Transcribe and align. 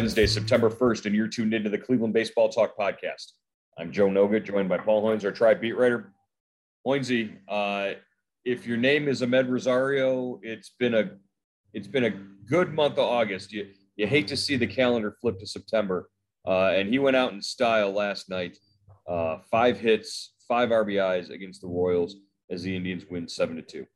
Wednesday, 0.00 0.26
September 0.26 0.70
1st, 0.70 1.04
and 1.04 1.14
you're 1.14 1.28
tuned 1.28 1.52
into 1.52 1.68
the 1.68 1.76
Cleveland 1.76 2.14
Baseball 2.14 2.48
Talk 2.48 2.74
podcast. 2.74 3.32
I'm 3.78 3.92
Joe 3.92 4.08
Noga, 4.08 4.42
joined 4.42 4.66
by 4.66 4.78
Paul 4.78 5.04
Hoynes, 5.04 5.26
our 5.26 5.30
tribe 5.30 5.60
beat 5.60 5.76
writer. 5.76 6.14
Hoynesy, 6.86 7.36
uh, 7.46 7.98
if 8.46 8.66
your 8.66 8.78
name 8.78 9.08
is 9.08 9.20
Amed 9.20 9.50
Rosario, 9.50 10.40
it's 10.42 10.70
been 10.78 10.94
a 10.94 11.10
it's 11.74 11.86
been 11.86 12.04
a 12.04 12.10
good 12.48 12.72
month 12.72 12.94
of 12.94 13.00
August. 13.00 13.52
You 13.52 13.66
you 13.96 14.06
hate 14.06 14.26
to 14.28 14.38
see 14.38 14.56
the 14.56 14.66
calendar 14.66 15.14
flip 15.20 15.38
to 15.38 15.46
September, 15.46 16.08
uh, 16.48 16.68
and 16.68 16.88
he 16.88 16.98
went 16.98 17.16
out 17.16 17.34
in 17.34 17.42
style 17.42 17.92
last 17.92 18.30
night. 18.30 18.56
Uh, 19.06 19.36
five 19.50 19.78
hits, 19.78 20.32
five 20.48 20.70
RBIs 20.70 21.28
against 21.28 21.60
the 21.60 21.68
Royals 21.68 22.16
as 22.50 22.62
the 22.62 22.74
Indians 22.74 23.04
win 23.10 23.28
seven 23.28 23.54
to 23.56 23.62
two. 23.62 23.86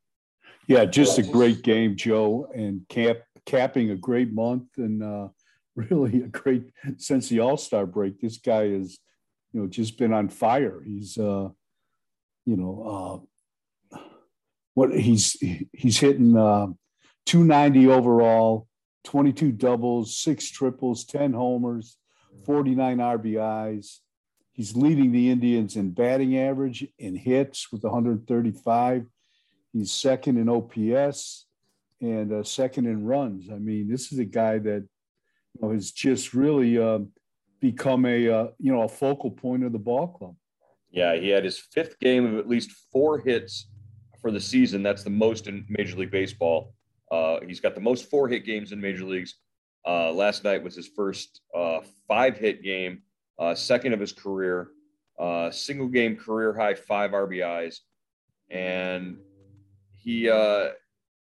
Yeah, 0.67 0.85
just 0.85 1.17
a 1.17 1.23
great 1.23 1.63
game, 1.63 1.95
Joe, 1.95 2.47
and 2.53 2.87
cap 2.89 3.17
capping 3.47 3.89
a 3.89 3.95
great 3.95 4.31
month 4.31 4.65
and 4.77 5.01
uh, 5.01 5.27
really 5.75 6.23
a 6.23 6.27
great 6.27 6.71
since 6.97 7.29
the 7.29 7.39
All 7.39 7.57
Star 7.57 7.85
break. 7.85 8.19
This 8.19 8.37
guy 8.37 8.69
has, 8.69 8.97
you 9.53 9.61
know, 9.61 9.67
just 9.67 9.97
been 9.97 10.13
on 10.13 10.29
fire. 10.29 10.81
He's, 10.85 11.17
uh, 11.17 11.49
you 12.45 12.57
know, 12.57 13.21
uh, 13.93 13.99
what 14.73 14.93
he's 14.97 15.37
he's 15.73 15.99
hitting 15.99 16.37
uh, 16.37 16.67
290 17.25 17.87
overall, 17.87 18.67
22 19.03 19.51
doubles, 19.51 20.17
six 20.17 20.49
triples, 20.49 21.05
10 21.05 21.33
homers, 21.33 21.97
49 22.45 22.97
RBIs. 22.97 23.99
He's 24.51 24.75
leading 24.75 25.11
the 25.11 25.29
Indians 25.31 25.75
in 25.75 25.91
batting 25.91 26.37
average, 26.37 26.87
in 26.97 27.15
hits 27.15 27.71
with 27.71 27.83
135. 27.83 29.05
He's 29.73 29.91
second 29.91 30.37
in 30.37 30.47
OPS 30.47 31.45
and 31.99 32.31
uh, 32.31 32.43
second 32.43 32.85
in 32.85 33.03
runs. 33.03 33.49
I 33.51 33.57
mean, 33.57 33.89
this 33.89 34.13
is 34.13 34.19
a 34.19 34.25
guy 34.25 34.59
that 34.59 34.87
know, 35.61 35.71
has 35.71 35.91
just 35.91 36.33
really 36.33 36.77
uh, 36.77 36.99
become 37.59 38.05
a 38.05 38.29
uh, 38.29 38.47
you 38.59 38.71
know 38.71 38.83
a 38.83 38.89
focal 38.89 39.31
point 39.31 39.63
of 39.63 39.71
the 39.71 39.79
ball 39.79 40.07
club. 40.07 40.35
Yeah, 40.91 41.15
he 41.15 41.29
had 41.29 41.43
his 41.43 41.59
fifth 41.59 41.99
game 41.99 42.25
of 42.25 42.39
at 42.39 42.47
least 42.47 42.71
four 42.91 43.19
hits 43.19 43.67
for 44.21 44.31
the 44.31 44.39
season. 44.39 44.81
That's 44.81 45.03
the 45.03 45.09
most 45.09 45.47
in 45.47 45.65
Major 45.69 45.97
League 45.97 46.11
Baseball. 46.11 46.73
Uh, 47.11 47.39
he's 47.45 47.59
got 47.59 47.75
the 47.75 47.81
most 47.81 48.09
four 48.09 48.27
hit 48.27 48.45
games 48.45 48.71
in 48.71 48.81
major 48.81 49.03
leagues. 49.03 49.35
Uh, 49.87 50.11
last 50.11 50.43
night 50.43 50.63
was 50.63 50.75
his 50.75 50.87
first 50.87 51.41
uh, 51.53 51.79
five 52.07 52.37
hit 52.37 52.63
game, 52.63 53.03
uh, 53.37 53.53
second 53.53 53.93
of 53.93 53.99
his 53.99 54.11
career, 54.11 54.69
uh, 55.19 55.51
single 55.51 55.87
game 55.87 56.15
career 56.15 56.53
high 56.53 56.73
five 56.73 57.11
RBIs, 57.11 57.79
and 58.49 59.17
he 59.93 60.29
uh, 60.29 60.69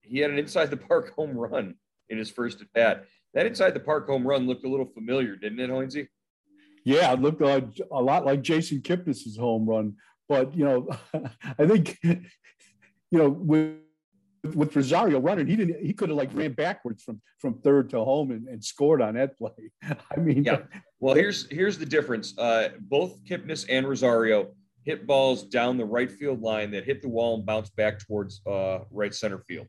he 0.01 0.19
had 0.19 0.31
an 0.31 0.39
inside 0.39 0.71
the 0.71 0.77
park 0.77 1.13
home 1.15 1.37
run 1.37 1.75
in 2.09 2.17
his 2.17 2.31
first 2.31 2.61
at 2.61 2.73
bat 2.73 3.05
that 3.33 3.45
inside 3.45 3.73
the 3.73 3.79
park 3.79 4.07
home 4.07 4.25
run 4.25 4.47
looked 4.47 4.65
a 4.65 4.69
little 4.69 4.85
familiar, 4.85 5.35
didn't 5.35 5.59
it, 5.59 5.69
Hoynesy? 5.69 6.07
Yeah, 6.83 7.11
it 7.13 7.21
looked 7.21 7.41
uh, 7.41 7.61
a 7.91 8.01
lot 8.01 8.25
like 8.25 8.41
Jason 8.41 8.81
Kipnis's 8.81 9.37
home 9.37 9.67
run. 9.67 9.95
But 10.27 10.55
you 10.55 10.65
know, 10.65 10.89
I 11.59 11.67
think 11.67 11.97
you 12.03 12.21
know 13.11 13.29
with 13.29 13.77
with 14.55 14.75
Rosario 14.75 15.19
running, 15.19 15.47
he 15.47 15.55
didn't. 15.55 15.83
He 15.83 15.93
could 15.93 16.09
have 16.09 16.17
like 16.17 16.33
ran 16.33 16.53
backwards 16.53 17.03
from 17.03 17.21
from 17.39 17.59
third 17.61 17.89
to 17.91 17.99
home 17.99 18.31
and, 18.31 18.47
and 18.47 18.63
scored 18.63 19.01
on 19.01 19.15
that 19.15 19.37
play. 19.37 19.71
I 19.83 20.19
mean, 20.19 20.43
yeah. 20.43 20.61
Well, 20.99 21.15
here's 21.15 21.49
here's 21.51 21.77
the 21.77 21.85
difference. 21.85 22.37
Uh, 22.37 22.69
both 22.81 23.23
Kipnis 23.25 23.65
and 23.69 23.87
Rosario 23.87 24.49
hit 24.85 25.05
balls 25.05 25.43
down 25.43 25.77
the 25.77 25.85
right 25.85 26.11
field 26.11 26.41
line 26.41 26.71
that 26.71 26.85
hit 26.85 27.01
the 27.01 27.09
wall 27.09 27.35
and 27.35 27.45
bounced 27.45 27.75
back 27.75 27.99
towards 27.99 28.41
uh, 28.47 28.79
right 28.91 29.13
center 29.13 29.39
field. 29.39 29.67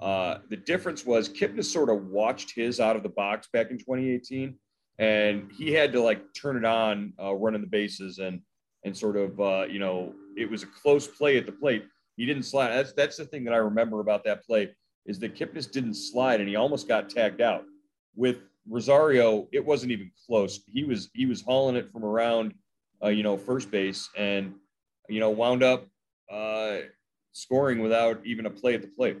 Uh, 0.00 0.38
the 0.48 0.56
difference 0.56 1.04
was 1.04 1.28
Kipnis 1.28 1.66
sort 1.66 1.90
of 1.90 2.06
watched 2.06 2.54
his 2.54 2.80
out 2.80 2.96
of 2.96 3.02
the 3.02 3.08
box 3.08 3.48
back 3.52 3.70
in 3.70 3.78
2018, 3.78 4.54
and 4.98 5.50
he 5.52 5.72
had 5.72 5.92
to 5.92 6.00
like 6.00 6.22
turn 6.34 6.56
it 6.56 6.64
on 6.64 7.12
uh, 7.22 7.34
running 7.34 7.60
the 7.60 7.66
bases 7.66 8.18
and 8.18 8.40
and 8.84 8.96
sort 8.96 9.16
of 9.16 9.38
uh, 9.40 9.66
you 9.68 9.78
know 9.78 10.14
it 10.36 10.50
was 10.50 10.62
a 10.62 10.66
close 10.66 11.06
play 11.06 11.36
at 11.36 11.46
the 11.46 11.52
plate. 11.52 11.84
He 12.16 12.24
didn't 12.24 12.44
slide. 12.44 12.70
That's 12.70 12.92
that's 12.92 13.16
the 13.18 13.26
thing 13.26 13.44
that 13.44 13.54
I 13.54 13.58
remember 13.58 14.00
about 14.00 14.24
that 14.24 14.44
play 14.44 14.70
is 15.06 15.18
that 15.18 15.34
Kipnis 15.34 15.70
didn't 15.70 15.94
slide 15.94 16.40
and 16.40 16.48
he 16.48 16.56
almost 16.56 16.88
got 16.88 17.10
tagged 17.10 17.40
out. 17.40 17.64
With 18.14 18.36
Rosario, 18.68 19.48
it 19.52 19.64
wasn't 19.64 19.92
even 19.92 20.10
close. 20.26 20.60
He 20.66 20.84
was 20.84 21.10
he 21.14 21.26
was 21.26 21.42
hauling 21.42 21.76
it 21.76 21.90
from 21.90 22.04
around 22.04 22.54
uh, 23.02 23.08
you 23.08 23.22
know 23.22 23.36
first 23.36 23.70
base 23.70 24.08
and 24.16 24.54
you 25.08 25.20
know 25.20 25.30
wound 25.30 25.62
up 25.62 25.86
uh, 26.30 26.78
scoring 27.32 27.80
without 27.80 28.20
even 28.24 28.46
a 28.46 28.50
play 28.50 28.74
at 28.74 28.82
the 28.82 28.88
plate. 28.88 29.18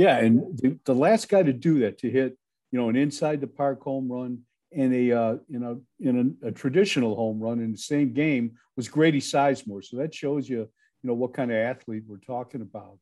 Yeah, 0.00 0.16
and 0.16 0.58
the, 0.58 0.78
the, 0.86 0.94
last 0.94 1.28
guy 1.28 1.42
to 1.42 1.52
do 1.52 1.80
that, 1.80 1.98
to 1.98 2.10
hit, 2.10 2.38
you 2.72 2.78
know, 2.78 2.88
an 2.88 2.96
inside 2.96 3.42
the 3.42 3.46
park 3.46 3.82
home 3.82 4.10
run 4.10 4.38
and 4.72 4.94
a 4.94 5.12
uh, 5.12 5.36
in 5.50 5.62
a 5.62 5.76
in 5.98 6.38
a, 6.42 6.48
a, 6.48 6.52
traditional 6.52 7.14
home 7.14 7.38
run 7.38 7.60
in 7.60 7.70
the 7.72 7.76
same 7.76 8.14
game 8.14 8.52
was 8.76 8.88
Grady 8.88 9.20
Sizemore. 9.20 9.84
So 9.84 9.98
that 9.98 10.14
shows 10.14 10.48
you, 10.48 10.60
you 10.60 10.68
know, 11.02 11.12
what 11.12 11.34
kind 11.34 11.50
of 11.50 11.58
athlete 11.58 12.04
we're 12.06 12.16
talking 12.16 12.62
about. 12.62 12.96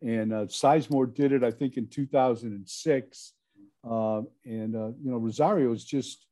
And 0.00 0.32
uh, 0.32 0.44
Sizemore 0.44 1.12
did 1.12 1.32
it, 1.32 1.42
I 1.42 1.50
think, 1.50 1.76
in 1.76 1.88
2006. 1.88 3.32
Uh, 3.82 4.22
and 4.44 4.76
uh, 4.76 4.92
you 5.02 5.10
know, 5.10 5.16
Rosario 5.16 5.72
is 5.72 5.84
just 5.84 6.24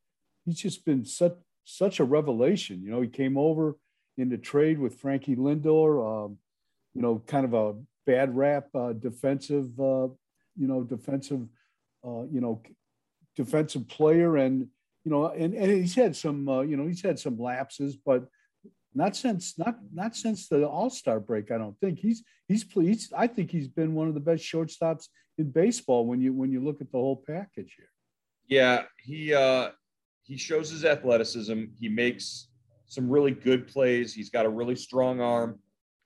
he's 0.45 0.61
just 0.61 0.85
been 0.85 1.05
such 1.05 1.35
such 1.65 1.99
a 1.99 2.05
revelation. 2.05 2.81
You 2.81 2.93
know, 2.93 3.01
he 3.01 3.09
came 3.09 3.37
over 3.37 3.77
in 4.17 4.29
the 4.29 4.39
trade 4.39 4.79
with 4.79 5.01
Frankie 5.01 5.35
Lindor. 5.35 6.27
Um, 6.27 6.39
you 6.95 7.03
know, 7.03 7.21
kind 7.27 7.45
of 7.45 7.55
a 7.55 7.75
bad 8.07 8.37
rap 8.37 8.67
uh, 8.75 8.93
defensive, 8.93 9.69
uh, 9.79 10.09
you 10.57 10.67
know, 10.69 10.83
defensive, 10.83 11.47
uh, 12.05 12.25
you 12.31 12.41
know, 12.41 12.63
defensive 13.37 13.89
player, 13.89 14.37
and 14.37 14.69
you 15.05 15.11
know, 15.11 15.27
and, 15.27 15.55
and 15.55 15.71
he's 15.71 15.95
had 15.95 16.15
some, 16.15 16.49
uh, 16.49 16.61
you 16.61 16.77
know, 16.77 16.87
he's 16.87 17.03
had 17.03 17.19
some 17.19 17.39
lapses, 17.39 17.97
but 17.97 18.27
not 18.95 19.17
since 19.17 19.59
not 19.59 19.77
not 19.93 20.15
since 20.15 20.49
the 20.49 20.67
All 20.67 20.91
Star 20.91 21.19
break. 21.21 21.51
I 21.51 21.59
don't 21.59 21.79
think 21.81 21.99
he's 21.99 22.23
he's 22.49 22.65
he's. 22.73 23.13
I 23.17 23.27
think 23.27 23.51
he's 23.51 23.69
been 23.69 23.95
one 23.95 24.09
of 24.09 24.15
the 24.15 24.21
best 24.21 24.45
shortstops 24.45 25.09
in 25.39 25.51
baseball 25.51 26.07
when 26.07 26.21
you 26.21 26.33
when 26.33 26.51
you 26.51 26.63
look 26.63 26.81
at 26.81 26.91
the 26.93 26.99
whole 26.99 27.23
package 27.27 27.75
here. 27.77 27.89
Yeah, 28.49 28.83
he 28.99 29.33
uh, 29.33 29.71
he 30.25 30.37
shows 30.37 30.71
his 30.71 30.85
athleticism. 30.85 31.65
He 31.81 31.89
makes 31.89 32.49
some 32.87 33.09
really 33.09 33.33
good 33.33 33.67
plays. 33.67 34.13
He's 34.13 34.29
got 34.29 34.45
a 34.45 34.51
really 34.51 34.77
strong 34.77 35.21
arm. 35.21 35.59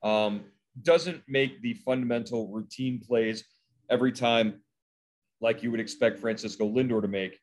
Um, 0.03 0.45
doesn't 0.83 1.23
make 1.27 1.61
the 1.61 1.73
fundamental 1.73 2.47
routine 2.47 2.99
plays 2.99 3.43
every 3.89 4.11
time 4.11 4.61
like 5.41 5.63
you 5.63 5.71
would 5.71 5.79
expect 5.79 6.19
Francisco 6.19 6.67
Lindor 6.67 7.01
to 7.01 7.07
make, 7.07 7.39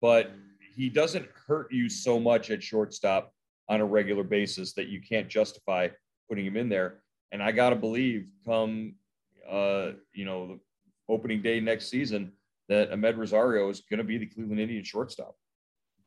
but 0.00 0.30
he 0.74 0.88
doesn't 0.88 1.26
hurt 1.46 1.72
you 1.72 1.88
so 1.88 2.18
much 2.18 2.50
at 2.50 2.62
shortstop 2.62 3.32
on 3.68 3.80
a 3.80 3.84
regular 3.84 4.24
basis 4.24 4.72
that 4.74 4.88
you 4.88 5.00
can't 5.00 5.28
justify 5.28 5.88
putting 6.28 6.46
him 6.46 6.56
in 6.56 6.68
there. 6.68 7.02
And 7.32 7.42
I 7.42 7.52
got 7.52 7.70
to 7.70 7.76
believe 7.76 8.26
come, 8.46 8.94
uh, 9.48 9.92
you 10.12 10.24
know, 10.24 10.46
the 10.46 10.58
opening 11.08 11.42
day 11.42 11.60
next 11.60 11.88
season 11.88 12.32
that 12.68 12.90
Amed 12.90 13.16
Rosario 13.16 13.68
is 13.68 13.80
going 13.80 13.98
to 13.98 14.04
be 14.04 14.18
the 14.18 14.26
Cleveland 14.26 14.60
Indians 14.60 14.88
shortstop. 14.88 15.34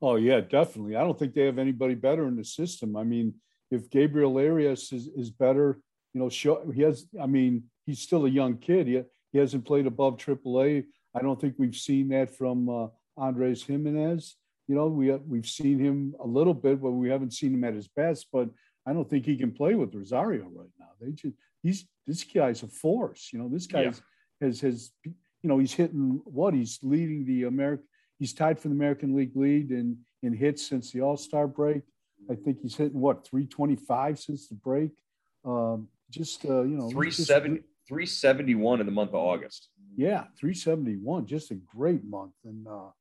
Oh 0.01 0.15
yeah, 0.15 0.41
definitely. 0.41 0.95
I 0.95 1.01
don't 1.01 1.17
think 1.17 1.33
they 1.33 1.45
have 1.45 1.57
anybody 1.57 1.95
better 1.95 2.27
in 2.27 2.35
the 2.35 2.43
system. 2.43 2.95
I 2.95 3.03
mean, 3.03 3.33
if 3.71 3.89
Gabriel 3.89 4.37
Arias 4.37 4.91
is, 4.93 5.07
is 5.15 5.29
better, 5.29 5.79
you 6.13 6.21
know, 6.21 6.29
show, 6.29 6.69
he 6.73 6.81
has, 6.81 7.05
I 7.21 7.27
mean, 7.27 7.63
he's 7.85 7.99
still 7.99 8.25
a 8.25 8.29
young 8.29 8.57
kid. 8.57 8.87
He, 8.87 9.01
he 9.31 9.39
hasn't 9.39 9.65
played 9.65 9.87
above 9.87 10.17
AAA. 10.17 10.85
I 11.15 11.21
don't 11.21 11.39
think 11.39 11.55
we've 11.57 11.75
seen 11.75 12.09
that 12.09 12.35
from 12.35 12.69
uh, 12.69 12.87
Andres 13.17 13.63
Gimenez. 13.63 14.35
You 14.67 14.75
know, 14.75 14.87
we 14.87 15.07
have, 15.07 15.21
we've 15.27 15.47
seen 15.47 15.79
him 15.79 16.15
a 16.21 16.27
little 16.27 16.53
bit, 16.53 16.81
but 16.81 16.91
we 16.91 17.09
haven't 17.09 17.33
seen 17.33 17.53
him 17.53 17.63
at 17.63 17.73
his 17.73 17.87
best. 17.87 18.27
But 18.31 18.49
I 18.85 18.93
don't 18.93 19.09
think 19.09 19.25
he 19.25 19.37
can 19.37 19.51
play 19.51 19.75
with 19.75 19.93
Rosario 19.93 20.43
right 20.43 20.69
now. 20.79 20.87
They 20.99 21.11
just 21.11 21.35
he's 21.63 21.85
this 22.05 22.23
guy's 22.23 22.63
a 22.63 22.67
force. 22.67 23.29
You 23.31 23.39
know, 23.39 23.49
this 23.49 23.67
guy 23.67 23.83
yeah. 23.83 23.93
has 24.41 24.61
has 24.61 24.91
you 25.03 25.13
know 25.43 25.57
he's 25.57 25.73
hitting 25.73 26.21
what 26.25 26.53
he's 26.53 26.79
leading 26.81 27.25
the 27.25 27.43
American. 27.43 27.85
He's 28.19 28.33
tied 28.33 28.59
for 28.59 28.69
the 28.69 28.75
American 28.75 29.15
League 29.15 29.35
lead 29.35 29.71
in 29.71 29.97
in 30.23 30.33
hits 30.33 30.67
since 30.67 30.91
the 30.91 31.01
All 31.01 31.17
Star 31.17 31.47
break. 31.47 31.81
I 32.29 32.35
think 32.35 32.59
he's 32.61 32.75
hitting 32.75 32.99
what 32.99 33.25
325 33.27 34.19
since 34.19 34.47
the 34.47 34.55
break. 34.55 34.91
Um, 35.45 35.87
just 36.11 36.45
uh, 36.45 36.63
you 36.63 36.77
know 36.77 36.89
370 36.89 37.61
371 37.87 38.79
in 38.79 38.85
the 38.85 38.91
month 38.91 39.09
of 39.09 39.15
august. 39.15 39.69
Yeah 39.95 40.25
371 40.39 41.25
just 41.25 41.51
a 41.51 41.55
great 41.55 42.03
month. 42.03 42.33
And 42.45 42.67
uh 42.67 42.91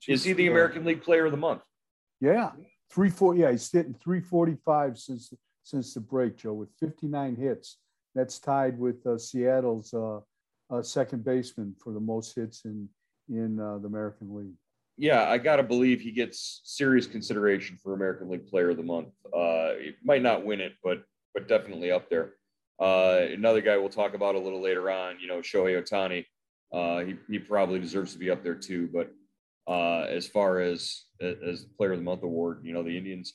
just, 0.00 0.20
is 0.20 0.24
he 0.24 0.32
the 0.32 0.48
uh, 0.48 0.52
american 0.52 0.84
league 0.84 1.02
player 1.02 1.26
of 1.26 1.30
the 1.32 1.38
month? 1.38 1.62
Yeah 2.20 2.50
three 2.90 3.10
four 3.10 3.34
yeah 3.34 3.50
he's 3.50 3.70
hitting 3.70 3.94
345 3.94 4.98
since 4.98 5.32
since 5.64 5.94
the 5.94 6.00
break 6.00 6.36
joe 6.36 6.54
with 6.54 6.70
59 6.80 7.36
hits. 7.36 7.78
That's 8.14 8.38
tied 8.38 8.78
with 8.78 9.06
uh, 9.06 9.18
seattle's 9.18 9.92
uh, 9.92 10.20
uh, 10.70 10.82
second 10.82 11.24
baseman 11.24 11.74
for 11.78 11.92
the 11.92 12.00
most 12.00 12.34
hits 12.34 12.64
in 12.64 12.88
in 13.28 13.60
uh, 13.60 13.78
the 13.78 13.86
american 13.86 14.34
league. 14.34 14.54
Yeah, 14.98 15.28
I 15.28 15.36
gotta 15.36 15.62
believe 15.62 16.00
he 16.00 16.10
gets 16.10 16.62
serious 16.64 17.06
consideration 17.06 17.78
for 17.82 17.92
American 17.92 18.30
League 18.30 18.48
Player 18.48 18.70
of 18.70 18.78
the 18.78 18.82
Month. 18.82 19.08
Uh, 19.26 19.74
he 19.78 19.92
might 20.02 20.22
not 20.22 20.44
win 20.44 20.60
it, 20.60 20.72
but 20.82 21.02
but 21.36 21.48
definitely 21.48 21.90
up 21.90 22.08
there. 22.08 22.32
Uh, 22.80 23.26
another 23.30 23.60
guy 23.60 23.76
we'll 23.76 23.90
talk 23.90 24.14
about 24.14 24.34
a 24.34 24.38
little 24.38 24.62
later 24.62 24.90
on, 24.90 25.20
you 25.20 25.28
know, 25.28 25.40
Shohei 25.40 25.78
Ohtani. 25.78 26.24
Uh, 26.72 27.04
he, 27.04 27.16
he 27.28 27.38
probably 27.38 27.78
deserves 27.78 28.14
to 28.14 28.18
be 28.18 28.30
up 28.30 28.42
there 28.42 28.54
too. 28.54 28.88
But 28.90 29.12
uh, 29.70 30.06
as 30.08 30.26
far 30.26 30.60
as 30.60 31.04
as 31.20 31.66
Player 31.76 31.92
of 31.92 31.98
the 31.98 32.04
Month 32.04 32.22
award. 32.22 32.60
You 32.62 32.72
know, 32.72 32.82
the 32.82 32.96
Indians 32.96 33.34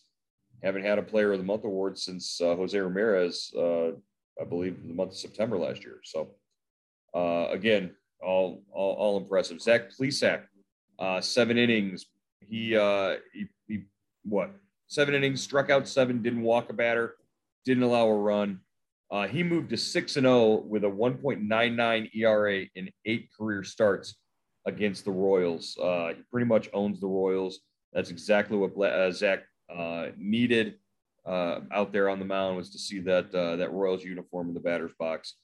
haven't 0.63 0.83
had 0.83 0.97
a 0.97 1.03
Player 1.03 1.31
of 1.31 1.37
the 1.37 1.45
Month 1.45 1.63
award 1.63 1.97
since 1.97 2.41
uh, 2.41 2.55
Jose 2.55 2.77
Ramirez, 2.77 3.53
uh, 3.55 3.91
I 4.39 4.45
believe, 4.49 4.81
the 4.81 4.93
month 4.93 5.11
of 5.11 5.17
September 5.17 5.57
last 5.57 5.83
year. 5.83 5.99
So 6.03 6.31
uh, 7.15 7.49
again, 7.51 7.91
all, 8.19 8.63
all 8.71 8.93
all 8.95 9.17
impressive. 9.17 9.61
Zach 9.61 9.91
Plesac, 9.91 10.41
seven 11.21 11.57
innings. 11.57 12.07
He, 12.49 12.75
uh, 12.75 13.17
he 13.31 13.45
he 13.67 13.83
what 14.23 14.51
seven 14.87 15.13
innings, 15.13 15.41
struck 15.41 15.69
out 15.69 15.87
seven, 15.87 16.23
didn't 16.23 16.41
walk 16.41 16.69
a 16.69 16.73
batter, 16.73 17.15
didn't 17.65 17.83
allow 17.83 18.07
a 18.07 18.15
run. 18.15 18.59
Uh, 19.11 19.27
he 19.27 19.43
moved 19.43 19.69
to 19.69 19.77
6 19.77 20.15
and 20.15 20.25
0 20.25 20.63
with 20.67 20.85
a 20.85 20.87
1.99 20.87 22.15
ERA 22.15 22.65
in 22.75 22.89
eight 23.05 23.29
career 23.37 23.63
starts 23.63 24.15
against 24.65 25.03
the 25.03 25.11
Royals. 25.11 25.77
Uh, 25.81 26.13
he 26.15 26.21
pretty 26.31 26.45
much 26.45 26.69
owns 26.73 27.01
the 27.01 27.07
Royals. 27.07 27.59
That's 27.91 28.09
exactly 28.09 28.57
what 28.57 28.77
uh, 28.81 29.11
Zach 29.11 29.43
uh, 29.73 30.07
needed 30.17 30.75
uh, 31.25 31.59
out 31.71 31.91
there 31.91 32.09
on 32.09 32.19
the 32.19 32.25
mound 32.25 32.55
was 32.55 32.69
to 32.71 32.79
see 32.79 32.99
that 32.99 33.33
uh, 33.35 33.57
that 33.57 33.73
Royals 33.73 34.03
uniform 34.03 34.47
in 34.47 34.53
the 34.53 34.59
batter's 34.59 34.93
box. 34.97 35.35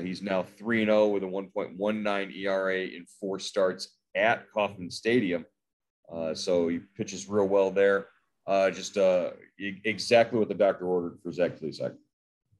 he's 0.00 0.22
now 0.22 0.42
3 0.42 0.82
and 0.82 0.90
0 0.90 1.08
with 1.08 1.24
a 1.24 1.26
1.19 1.26 2.36
ERA 2.36 2.80
in 2.80 3.04
four 3.20 3.40
starts 3.40 3.88
at 4.14 4.50
Kauffman 4.52 4.90
Stadium. 4.90 5.44
so 6.34 6.68
he 6.68 6.78
pitches 6.96 7.28
real 7.28 7.48
well 7.48 7.72
there. 7.72 8.06
Just 8.48 8.96
exactly 9.58 10.38
what 10.38 10.48
the 10.48 10.54
doctor 10.54 10.86
ordered 10.86 11.18
for 11.22 11.32
Zach 11.32 11.52
Plesac. 11.56 11.94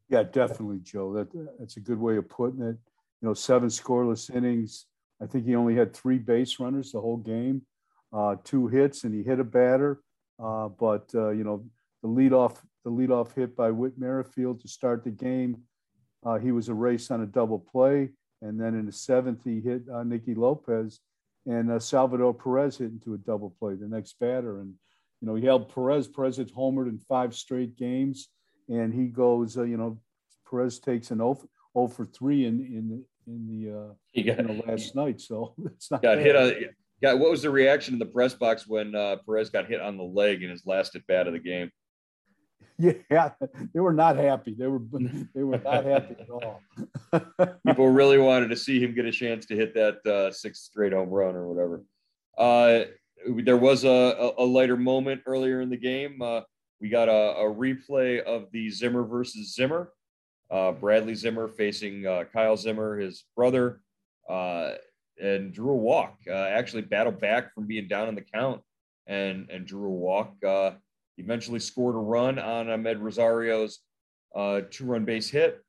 Yeah, 0.09 0.23
definitely, 0.23 0.81
Joe. 0.83 1.13
That 1.15 1.29
that's 1.59 1.77
a 1.77 1.81
good 1.81 1.99
way 1.99 2.17
of 2.17 2.29
putting 2.29 2.63
it. 2.63 2.77
You 3.21 3.29
know, 3.29 3.35
seven 3.35 3.69
scoreless 3.69 4.35
innings. 4.35 4.87
I 5.23 5.27
think 5.27 5.47
he 5.47 5.55
only 5.55 5.75
had 5.75 5.95
three 5.95 6.19
base 6.19 6.59
runners 6.61 6.93
the 6.93 7.01
whole 7.01 7.17
game, 7.17 7.63
uh, 8.13 8.37
two 8.45 8.67
hits, 8.67 9.05
and 9.05 9.15
he 9.15 9.23
hit 9.23 9.41
a 9.41 9.45
batter. 9.45 10.01
Uh, 10.43 10.69
but 10.69 11.11
uh, 11.15 11.31
you 11.31 11.45
know, 11.45 11.65
the 12.03 12.09
leadoff 12.09 12.59
the 12.85 12.91
leadoff 12.91 13.35
hit 13.35 13.57
by 13.57 13.71
Whit 13.71 13.95
Merrifield 13.97 14.61
to 14.61 14.69
start 14.69 15.05
the 15.05 15.11
game. 15.11 15.63
Uh, 16.25 16.39
he 16.39 16.53
was 16.53 16.69
erased 16.69 17.11
on 17.11 17.23
a 17.23 17.27
double 17.27 17.59
play, 17.59 18.11
and 18.43 18.61
then 18.61 18.75
in 18.75 18.87
the 18.87 18.93
seventh 18.93 19.41
he 19.45 19.61
hit 19.61 19.83
uh, 19.93 20.03
Nicky 20.03 20.35
Lopez, 20.35 21.01
and 21.47 21.71
uh, 21.71 21.79
Salvador 21.79 22.35
Perez 22.35 22.77
hit 22.79 22.91
into 22.91 23.15
a 23.15 23.19
double 23.19 23.55
play. 23.59 23.75
The 23.75 23.89
next 23.89 24.19
batter, 24.21 24.61
and 24.61 24.75
you 25.21 25.29
know, 25.29 25.35
he 25.35 25.45
held 25.45 25.73
Perez. 25.75 26.09
Perez 26.09 26.37
had 26.37 26.53
homered 26.53 26.89
in 26.89 26.99
five 26.99 27.35
straight 27.35 27.77
games 27.77 28.29
and 28.69 28.93
he 28.93 29.07
goes, 29.07 29.57
uh, 29.57 29.63
you 29.63 29.77
know, 29.77 29.99
Perez 30.49 30.79
takes 30.79 31.11
an 31.11 31.19
0, 31.19 31.39
0 31.77 31.89
for 31.89 32.05
3 32.05 32.47
in 32.47 32.61
in 32.61 33.05
in 33.27 33.47
the 33.49 33.79
uh, 33.79 33.93
he 34.13 34.23
got, 34.23 34.39
you 34.39 34.45
know, 34.45 34.63
last 34.67 34.95
night. 35.03 35.21
So 35.21 35.55
it's 35.65 35.91
not 35.91 36.03
got 36.03 36.17
bad. 36.17 36.27
hit 36.27 36.37
on. 36.37 36.53
Yeah, 37.01 37.15
what 37.15 37.31
was 37.31 37.43
the 37.43 37.51
reaction 37.51 37.95
in 37.95 37.99
the 37.99 38.07
press 38.07 38.35
box 38.35 38.67
when 38.67 38.95
uh, 38.95 39.17
Perez 39.27 39.51
got 39.51 39.67
hit 39.67 39.81
on 39.81 39.99
the 39.99 40.05
leg 40.05 40.43
in 40.43 40.51
his 40.51 40.65
last 40.65 40.95
at 40.97 41.07
bat 41.07 41.27
of 41.27 41.33
the 41.33 41.39
game? 41.39 41.71
Yeah, 42.77 43.31
they 43.73 43.79
were 43.79 43.93
not 43.93 44.17
happy. 44.17 44.53
They 44.59 44.67
were 44.67 44.81
they 45.33 45.45
were 45.45 45.59
not 45.59 45.85
happy 45.85 46.17
at 46.19 46.29
all. 46.29 46.61
People 47.65 47.89
really 47.89 48.19
wanted 48.19 48.49
to 48.49 48.57
see 48.57 48.83
him 48.83 48.95
get 48.95 49.05
a 49.05 49.13
chance 49.13 49.47
to 49.47 49.55
hit 49.55 49.75
that 49.75 50.05
uh, 50.05 50.33
sixth 50.33 50.63
straight 50.63 50.93
home 50.93 51.09
run 51.09 51.37
or 51.37 51.47
whatever. 51.47 51.85
Uh, 52.37 52.87
there 53.27 53.57
was 53.57 53.85
a, 53.85 54.33
a, 54.39 54.45
lighter 54.45 54.77
moment 54.77 55.23
earlier 55.27 55.61
in 55.61 55.71
the 55.71 55.77
game. 55.77 56.21
Uh, 56.21 56.41
we 56.81 56.89
got 56.89 57.09
a, 57.09 57.37
a 57.39 57.45
replay 57.45 58.23
of 58.23 58.51
the 58.53 58.71
Zimmer 58.71 59.05
versus 59.05 59.55
Zimmer. 59.55 59.93
Uh, 60.51 60.73
Bradley 60.73 61.15
Zimmer 61.15 61.49
facing 61.49 62.07
uh, 62.07 62.25
Kyle 62.33 62.57
Zimmer, 62.57 62.99
his 62.99 63.25
brother, 63.37 63.81
uh, 64.29 64.73
and 65.21 65.53
drew 65.53 65.71
a 65.71 65.77
walk. 65.77 66.19
Uh, 66.29 66.33
actually, 66.33 66.83
battled 66.83 67.21
back 67.21 67.55
from 67.55 67.67
being 67.67 67.89
down 67.89 68.09
in 68.09 68.15
the 68.15 68.25
count 68.35 68.61
and 69.07 69.49
and 69.51 69.67
drew 69.67 69.87
a 69.87 69.91
walk. 69.91 70.35
Uh, 70.47 70.73
eventually 71.19 71.61
scored 71.61 71.95
a 71.95 71.99
run 71.99 72.39
on 72.39 72.67
Amed 72.67 73.01
Rosario's 73.01 73.81
two-run 74.71 75.05
base 75.05 75.31
hit. 75.31 75.63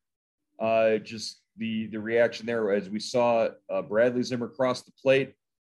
just 1.04 1.42
the 1.58 1.88
the 1.88 2.00
reaction 2.00 2.46
there 2.46 2.74
as 2.74 2.90
we 2.90 3.00
saw 3.00 3.48
Bradley 3.88 4.24
Zimmer 4.24 4.50
cross 4.50 4.82
the 4.82 4.92
plate 5.02 5.36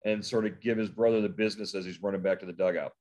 and 0.07 0.25
sort 0.25 0.47
of 0.47 0.61
give 0.61 0.79
his 0.79 0.89
brother 0.89 1.21
the 1.21 1.29
business 1.29 1.75
as 1.75 1.85
he's 1.85 2.01
running 2.01 2.23
back 2.23 2.39
to 2.41 2.47
the 2.47 2.53
dugout. 2.53 2.93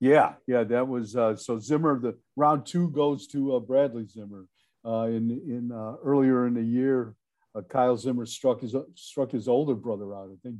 Yeah, 0.00 0.34
yeah, 0.46 0.64
that 0.64 0.88
was 0.88 1.14
uh, 1.14 1.36
so 1.36 1.58
Zimmer. 1.58 1.98
The 1.98 2.18
round 2.34 2.66
two 2.66 2.90
goes 2.90 3.26
to 3.28 3.56
uh, 3.56 3.60
Bradley 3.60 4.06
Zimmer. 4.06 4.46
Uh, 4.84 5.04
in 5.04 5.30
in 5.30 5.70
uh, 5.72 5.94
earlier 6.02 6.46
in 6.46 6.54
the 6.54 6.62
year, 6.62 7.14
uh, 7.54 7.60
Kyle 7.60 7.96
Zimmer 7.96 8.26
struck 8.26 8.62
his 8.62 8.74
struck 8.94 9.30
his 9.30 9.46
older 9.46 9.74
brother 9.74 10.14
out. 10.14 10.30
I 10.32 10.36
think, 10.42 10.56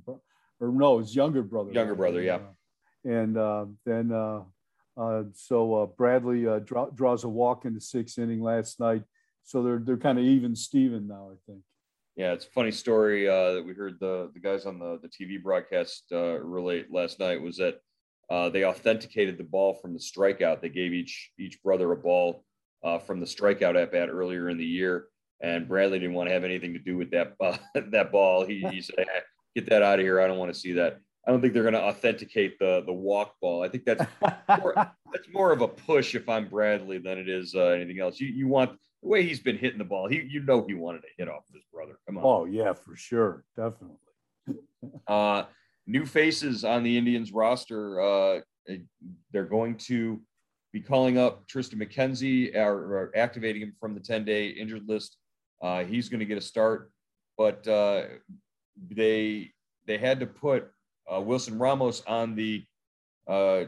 or 0.60 0.72
no, 0.72 0.98
his 0.98 1.16
younger 1.16 1.42
brother. 1.42 1.72
Younger 1.72 1.94
brother, 1.94 2.22
yeah. 2.22 2.40
and 3.04 3.34
then 3.86 4.10
so 5.32 5.94
Bradley 5.96 6.46
draw, 6.64 6.90
draws 6.90 7.24
a 7.24 7.28
walk 7.28 7.64
in 7.64 7.74
the 7.74 7.80
sixth 7.80 8.18
inning 8.18 8.42
last 8.42 8.78
night. 8.78 9.02
So 9.42 9.62
they're 9.62 9.80
they're 9.82 9.96
kind 9.96 10.18
of 10.18 10.24
even 10.24 10.54
Steven 10.54 11.08
now, 11.08 11.30
I 11.32 11.36
think. 11.50 11.62
Yeah, 12.16 12.32
it's 12.32 12.46
a 12.46 12.50
funny 12.50 12.70
story 12.70 13.26
that 13.26 13.62
we 13.64 13.72
heard 13.72 13.98
the 14.00 14.30
the 14.34 14.40
guys 14.40 14.66
on 14.66 14.78
the 14.78 14.98
the 15.00 15.08
TV 15.08 15.42
broadcast 15.42 16.04
relate 16.10 16.92
last 16.92 17.18
night 17.18 17.40
was 17.40 17.56
that 17.56 17.80
uh, 18.30 18.48
they 18.48 18.64
authenticated 18.64 19.36
the 19.36 19.44
ball 19.44 19.74
from 19.74 19.92
the 19.92 19.98
strikeout. 19.98 20.60
They 20.60 20.68
gave 20.68 20.92
each 20.92 21.32
each 21.38 21.60
brother 21.62 21.90
a 21.92 21.96
ball 21.96 22.44
uh, 22.84 22.98
from 22.98 23.18
the 23.20 23.26
strikeout 23.26 23.80
at 23.80 23.92
bat 23.92 24.08
earlier 24.08 24.48
in 24.48 24.56
the 24.56 24.64
year, 24.64 25.08
and 25.42 25.66
Bradley 25.66 25.98
didn't 25.98 26.14
want 26.14 26.28
to 26.28 26.32
have 26.32 26.44
anything 26.44 26.72
to 26.72 26.78
do 26.78 26.96
with 26.96 27.10
that 27.10 27.34
uh, 27.40 27.56
that 27.90 28.12
ball. 28.12 28.46
He, 28.46 28.64
he 28.70 28.80
said, 28.80 28.94
hey, 28.98 29.20
"Get 29.56 29.68
that 29.70 29.82
out 29.82 29.98
of 29.98 30.04
here! 30.04 30.20
I 30.20 30.28
don't 30.28 30.38
want 30.38 30.54
to 30.54 30.58
see 30.58 30.72
that." 30.74 31.00
I 31.26 31.30
don't 31.30 31.42
think 31.42 31.52
they're 31.52 31.62
going 31.62 31.74
to 31.74 31.82
authenticate 31.82 32.58
the 32.60 32.82
the 32.86 32.92
walk 32.92 33.34
ball. 33.40 33.64
I 33.64 33.68
think 33.68 33.84
that's 33.84 34.04
more, 34.60 34.74
that's 35.12 35.28
more 35.32 35.52
of 35.52 35.60
a 35.60 35.68
push 35.68 36.14
if 36.14 36.28
I'm 36.28 36.48
Bradley 36.48 36.98
than 36.98 37.18
it 37.18 37.28
is 37.28 37.54
uh, 37.56 37.68
anything 37.68 37.98
else. 37.98 38.20
You 38.20 38.28
you 38.28 38.46
want 38.46 38.78
the 39.02 39.08
way 39.08 39.22
he's 39.22 39.40
been 39.40 39.58
hitting 39.58 39.78
the 39.78 39.84
ball. 39.84 40.08
He 40.08 40.20
you 40.28 40.42
know 40.42 40.64
he 40.66 40.74
wanted 40.74 41.02
to 41.02 41.08
hit 41.16 41.28
off 41.28 41.44
his 41.52 41.62
brother. 41.72 41.98
Come 42.06 42.18
on. 42.18 42.24
Oh 42.24 42.44
yeah, 42.44 42.72
for 42.72 42.96
sure, 42.96 43.44
definitely. 43.56 43.96
uh, 45.06 45.44
new 45.86 46.06
faces 46.06 46.64
on 46.64 46.82
the 46.82 46.96
Indians 46.96 47.32
roster. 47.32 48.00
Uh, 48.00 48.40
they're 49.32 49.44
going 49.44 49.76
to 49.76 50.20
be 50.72 50.80
calling 50.80 51.18
up 51.18 51.46
Tristan 51.48 51.78
McKenzie 51.78 52.54
or, 52.54 52.72
or 52.72 53.12
activating 53.16 53.62
him 53.62 53.74
from 53.80 53.94
the 53.94 54.00
10 54.00 54.24
day 54.24 54.48
injured 54.48 54.88
list. 54.88 55.16
Uh, 55.60 55.84
he's 55.84 56.08
going 56.08 56.20
to 56.20 56.26
get 56.26 56.38
a 56.38 56.42
start, 56.42 56.90
but 57.36 57.66
uh, 57.68 58.04
they 58.90 59.50
they 59.86 59.98
had 59.98 60.20
to 60.20 60.26
put 60.26 60.70
uh, 61.12 61.20
Wilson 61.20 61.58
Ramos 61.58 62.02
on 62.06 62.34
the 62.34 62.64
uh, 63.26 63.64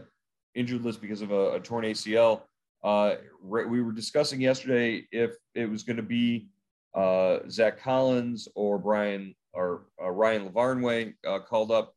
injured 0.54 0.82
list 0.82 1.00
because 1.00 1.22
of 1.22 1.32
a, 1.32 1.54
a 1.54 1.60
torn 1.60 1.84
ACL. 1.84 2.42
Uh, 2.84 3.14
we 3.42 3.80
were 3.80 3.92
discussing 3.92 4.40
yesterday 4.40 5.06
if 5.12 5.32
it 5.54 5.70
was 5.70 5.82
going 5.82 5.96
to 5.96 6.02
be 6.02 6.48
uh, 6.94 7.38
Zach 7.48 7.80
Collins 7.80 8.48
or 8.54 8.78
Brian 8.78 9.34
or 9.54 9.82
Ryan 10.00 10.48
Lavarnway 10.48 11.14
called 11.46 11.70
up 11.70 11.94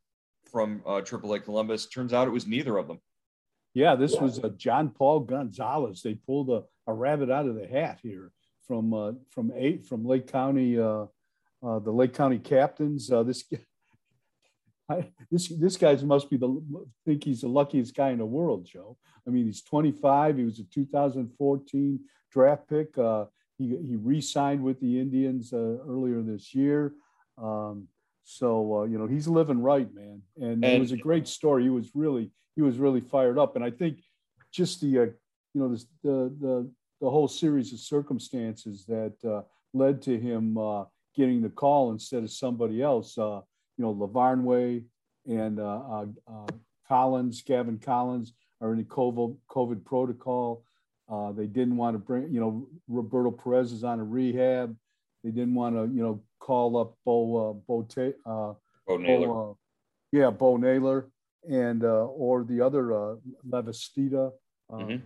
from 0.52 0.82
uh, 0.86 1.02
AAA 1.02 1.44
Columbus. 1.44 1.88
Turns 1.88 2.14
out 2.14 2.28
it 2.28 2.32
was 2.32 2.48
neither 2.48 2.78
of 2.78 2.88
them. 2.88 3.00
Yeah, 3.74 3.96
this 3.96 4.16
was 4.16 4.40
uh, 4.40 4.50
John 4.56 4.90
Paul 4.90 5.20
Gonzalez. 5.22 6.02
They 6.02 6.14
pulled 6.14 6.50
a, 6.50 6.64
a 6.88 6.94
rabbit 6.94 7.30
out 7.30 7.46
of 7.46 7.56
the 7.56 7.68
hat 7.68 8.00
here 8.02 8.32
from 8.66 8.94
uh, 8.94 9.12
from 9.30 9.52
eight 9.54 9.86
from 9.86 10.06
Lake 10.06 10.32
County, 10.32 10.80
uh, 10.80 11.06
uh, 11.62 11.80
the 11.80 11.92
Lake 11.92 12.14
County 12.14 12.40
captains. 12.40 13.12
Uh, 13.12 13.24
this 13.24 13.44
I, 14.90 15.08
this 15.32 15.48
this 15.48 15.78
guy 15.78 15.96
must 15.96 16.30
be 16.30 16.38
the 16.38 16.86
think 17.06 17.24
he's 17.24 17.42
the 17.42 17.48
luckiest 17.48 17.96
guy 17.96 18.10
in 18.10 18.20
the 18.20 18.26
world, 18.26 18.66
Joe. 18.66 18.98
I 19.28 19.32
mean, 19.32 19.46
he's 19.46 19.64
25. 19.64 20.38
He 20.38 20.44
was 20.44 20.60
a 20.60 20.64
2014 20.66 22.00
draft 22.32 22.70
pick. 22.70 22.98
Uh, 22.98 23.26
he 23.58 23.78
he 23.78 23.96
re-signed 23.96 24.62
with 24.62 24.80
the 24.80 25.00
Indians 25.00 25.54
uh, 25.54 25.78
earlier 25.88 26.22
this 26.22 26.54
year. 26.54 26.94
Um, 27.38 27.88
so 28.24 28.82
uh, 28.82 28.84
you 28.86 28.98
know 28.98 29.08
he's 29.08 29.28
living 29.28 29.62
right, 29.62 29.92
man, 29.94 30.22
and, 30.38 30.64
and, 30.64 30.66
it 30.66 30.80
was 30.80 30.92
a 30.92 30.98
great 30.98 31.28
story. 31.28 31.64
He 31.64 31.70
was 31.70 31.92
really 31.94 32.32
he 32.56 32.62
was 32.62 32.78
really 32.78 33.02
fired 33.02 33.38
up, 33.38 33.56
and 33.56 33.64
I 33.64 33.72
think 33.72 34.00
just 34.52 34.82
the 34.82 35.00
uh, 35.00 35.06
you 35.54 35.62
know 35.62 35.70
this, 35.70 35.86
the 36.04 36.34
the 36.40 36.72
the 37.02 37.10
whole 37.10 37.28
series 37.28 37.74
of 37.74 37.80
circumstances 37.80 38.86
that 38.86 39.14
uh, 39.28 39.42
led 39.74 40.02
to 40.04 40.18
him 40.18 40.58
uh, 40.58 40.86
getting 41.16 41.42
the 41.42 41.50
call 41.50 41.92
instead 41.92 42.24
of 42.24 42.32
somebody 42.32 42.82
else. 42.82 43.18
Uh, 43.80 43.82
you 43.82 43.86
know, 43.86 43.94
Lavarnway 43.94 44.84
and 45.28 45.60
uh, 45.60 46.06
Collins, 46.88 47.42
Gavin 47.42 47.80
Collins, 47.80 48.34
are 48.62 48.72
in 48.72 48.78
the 48.78 48.84
COVID, 48.84 49.36
COVID 49.50 49.84
protocol. 49.86 50.64
they 51.36 51.48
didn't 51.48 51.78
want 51.78 51.96
to 51.96 52.00
bring, 52.00 52.32
you 52.32 52.40
know, 52.40 52.68
Roberto 52.88 53.32
Perez 53.32 53.72
is 53.72 53.84
on 53.84 54.00
a 54.00 54.04
rehab. 54.04 54.76
They 55.24 55.32
didn't 55.32 55.56
want 55.56 55.76
to, 55.76 55.94
you 55.94 56.04
know, 56.04 56.22
call 56.40 56.78
up 56.78 56.96
Bo, 57.04 57.50
uh, 57.50 57.54
Bo, 57.68 57.88
uh, 58.26 58.54
Bo 58.88 58.98
Naylor. 58.98 59.28
Bo, 59.28 59.52
uh, 59.52 59.54
yeah, 60.12 60.30
Bo 60.30 60.58
Naylor 60.58 61.10
and 61.50 61.84
uh, 61.84 62.06
or 62.06 62.44
the 62.44 62.62
other 62.62 62.94
uh, 62.94 63.16
Lavastida. 63.48 64.32
Um, 64.70 64.80
mm-hmm. 64.80 65.06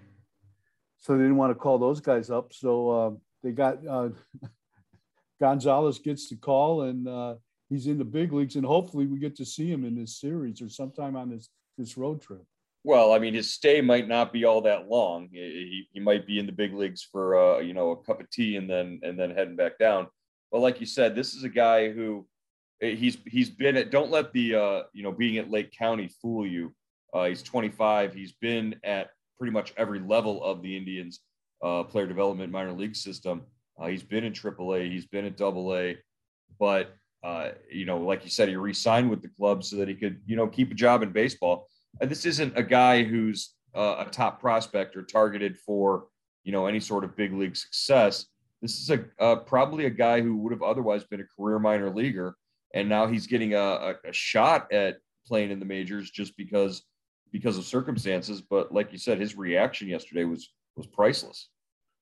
So 0.98 1.14
they 1.14 1.24
didn't 1.24 1.38
want 1.38 1.52
to 1.52 1.56
call 1.56 1.80
those 1.80 2.02
guys 2.02 2.30
up. 2.30 2.54
So 2.54 2.90
uh, 2.90 3.12
they 3.42 3.52
got 3.52 3.86
uh, 3.88 4.10
Gonzalez 5.40 6.00
gets 6.00 6.30
the 6.30 6.36
call 6.36 6.84
and 6.84 7.08
uh, 7.08 7.36
he's 7.70 7.88
in 7.88 7.98
the 7.98 8.06
big 8.06 8.34
leagues, 8.34 8.56
and 8.56 8.66
hopefully 8.66 9.06
we 9.06 9.20
get 9.20 9.36
to 9.38 9.46
see 9.46 9.72
him 9.72 9.86
in 9.86 9.96
this 9.96 10.20
series 10.20 10.62
or 10.62 10.70
sometime 10.70 11.16
on 11.16 11.30
this 11.30 11.50
this 11.78 11.98
road 11.98 12.22
trip. 12.22 12.44
Well, 12.84 13.12
I 13.14 13.20
mean, 13.20 13.34
his 13.34 13.54
stay 13.54 13.82
might 13.82 14.08
not 14.08 14.32
be 14.32 14.46
all 14.46 14.62
that 14.62 14.88
long. 14.88 15.30
He, 15.32 15.88
he 15.92 16.00
might 16.00 16.26
be 16.26 16.40
in 16.40 16.46
the 16.46 16.52
big 16.52 16.74
leagues 16.74 17.04
for 17.04 17.38
uh, 17.38 17.60
you 17.60 17.74
know 17.74 17.92
a 17.92 18.04
cup 18.04 18.22
of 18.22 18.30
tea 18.30 18.56
and 18.56 18.70
then 18.70 19.00
and 19.04 19.20
then 19.20 19.32
heading 19.32 19.56
back 19.56 19.78
down. 19.78 20.08
But 20.52 20.62
like 20.62 20.80
you 20.80 20.86
said, 20.86 21.16
this 21.16 21.34
is 21.34 21.44
a 21.44 21.50
guy 21.50 21.92
who 21.92 22.28
eh, 22.82 22.96
he's 22.96 23.18
he's 23.28 23.50
been 23.50 23.78
at. 23.78 23.92
Don't 23.92 24.12
let 24.12 24.34
the 24.34 24.56
uh, 24.56 24.82
you 24.94 25.04
know 25.04 25.12
being 25.12 25.38
at 25.38 25.52
Lake 25.52 25.72
County 25.72 26.10
fool 26.22 26.46
you. 26.46 26.74
Uh, 27.14 27.26
he's 27.26 27.42
25. 27.42 28.14
He's 28.14 28.34
been 28.34 28.76
at 28.84 29.10
pretty 29.38 29.52
much 29.52 29.74
every 29.78 30.00
level 30.00 30.44
of 30.44 30.62
the 30.62 30.78
Indians 30.78 31.22
uh, 31.64 31.84
player 31.84 32.08
development 32.08 32.52
minor 32.52 32.74
league 32.74 32.96
system. 32.96 33.44
Uh, 33.80 33.88
he's 33.88 34.04
been 34.04 34.24
in 34.24 34.34
AAA. 34.34 34.92
He's 34.92 35.08
been 35.08 35.26
at 35.26 35.42
AA. 35.42 36.00
But 36.60 36.94
uh, 37.24 37.50
you 37.72 37.86
know, 37.86 38.00
like 38.00 38.24
you 38.24 38.30
said, 38.30 38.50
he 38.50 38.56
re-signed 38.56 39.10
with 39.10 39.22
the 39.22 39.28
club 39.28 39.64
so 39.64 39.76
that 39.78 39.88
he 39.88 39.96
could 39.96 40.22
you 40.26 40.36
know 40.36 40.48
keep 40.48 40.72
a 40.72 40.76
job 40.76 41.04
in 41.04 41.12
baseball 41.12 41.68
And 42.00 42.10
this 42.10 42.26
isn't 42.26 42.58
a 42.58 42.64
guy 42.64 43.04
who's 43.04 43.56
uh, 43.76 44.06
a 44.08 44.10
top 44.10 44.40
prospect 44.40 44.96
or 44.96 45.04
targeted 45.04 45.58
for 45.58 46.06
you 46.44 46.52
know 46.52 46.66
any 46.66 46.80
sort 46.80 47.04
of 47.04 47.16
big 47.16 47.34
league 47.34 47.56
success. 47.56 48.26
This 48.62 48.80
is 48.80 48.90
a 48.90 49.06
uh, 49.20 49.36
probably 49.38 49.86
a 49.86 49.90
guy 49.90 50.22
who 50.22 50.38
would 50.38 50.52
have 50.52 50.64
otherwise 50.64 51.04
been 51.04 51.22
a 51.22 51.26
career 51.38 51.60
minor 51.60 51.90
leaguer, 51.90 52.36
and 52.74 52.88
now 52.88 53.08
he's 53.08 53.28
getting 53.28 53.54
a, 53.54 53.58
a, 53.58 53.96
a 54.06 54.14
shot 54.14 54.72
at 54.72 54.98
playing 55.26 55.52
in 55.52 55.60
the 55.60 55.66
majors 55.66 56.10
just 56.10 56.36
because 56.38 56.84
because 57.32 57.58
of 57.58 57.66
circumstances. 57.66 58.42
But 58.42 58.74
like 58.74 58.92
you 58.92 58.98
said, 58.98 59.20
his 59.20 59.36
reaction 59.38 59.88
yesterday 59.88 60.24
was 60.24 60.52
was 60.76 60.88
priceless. 60.88 61.50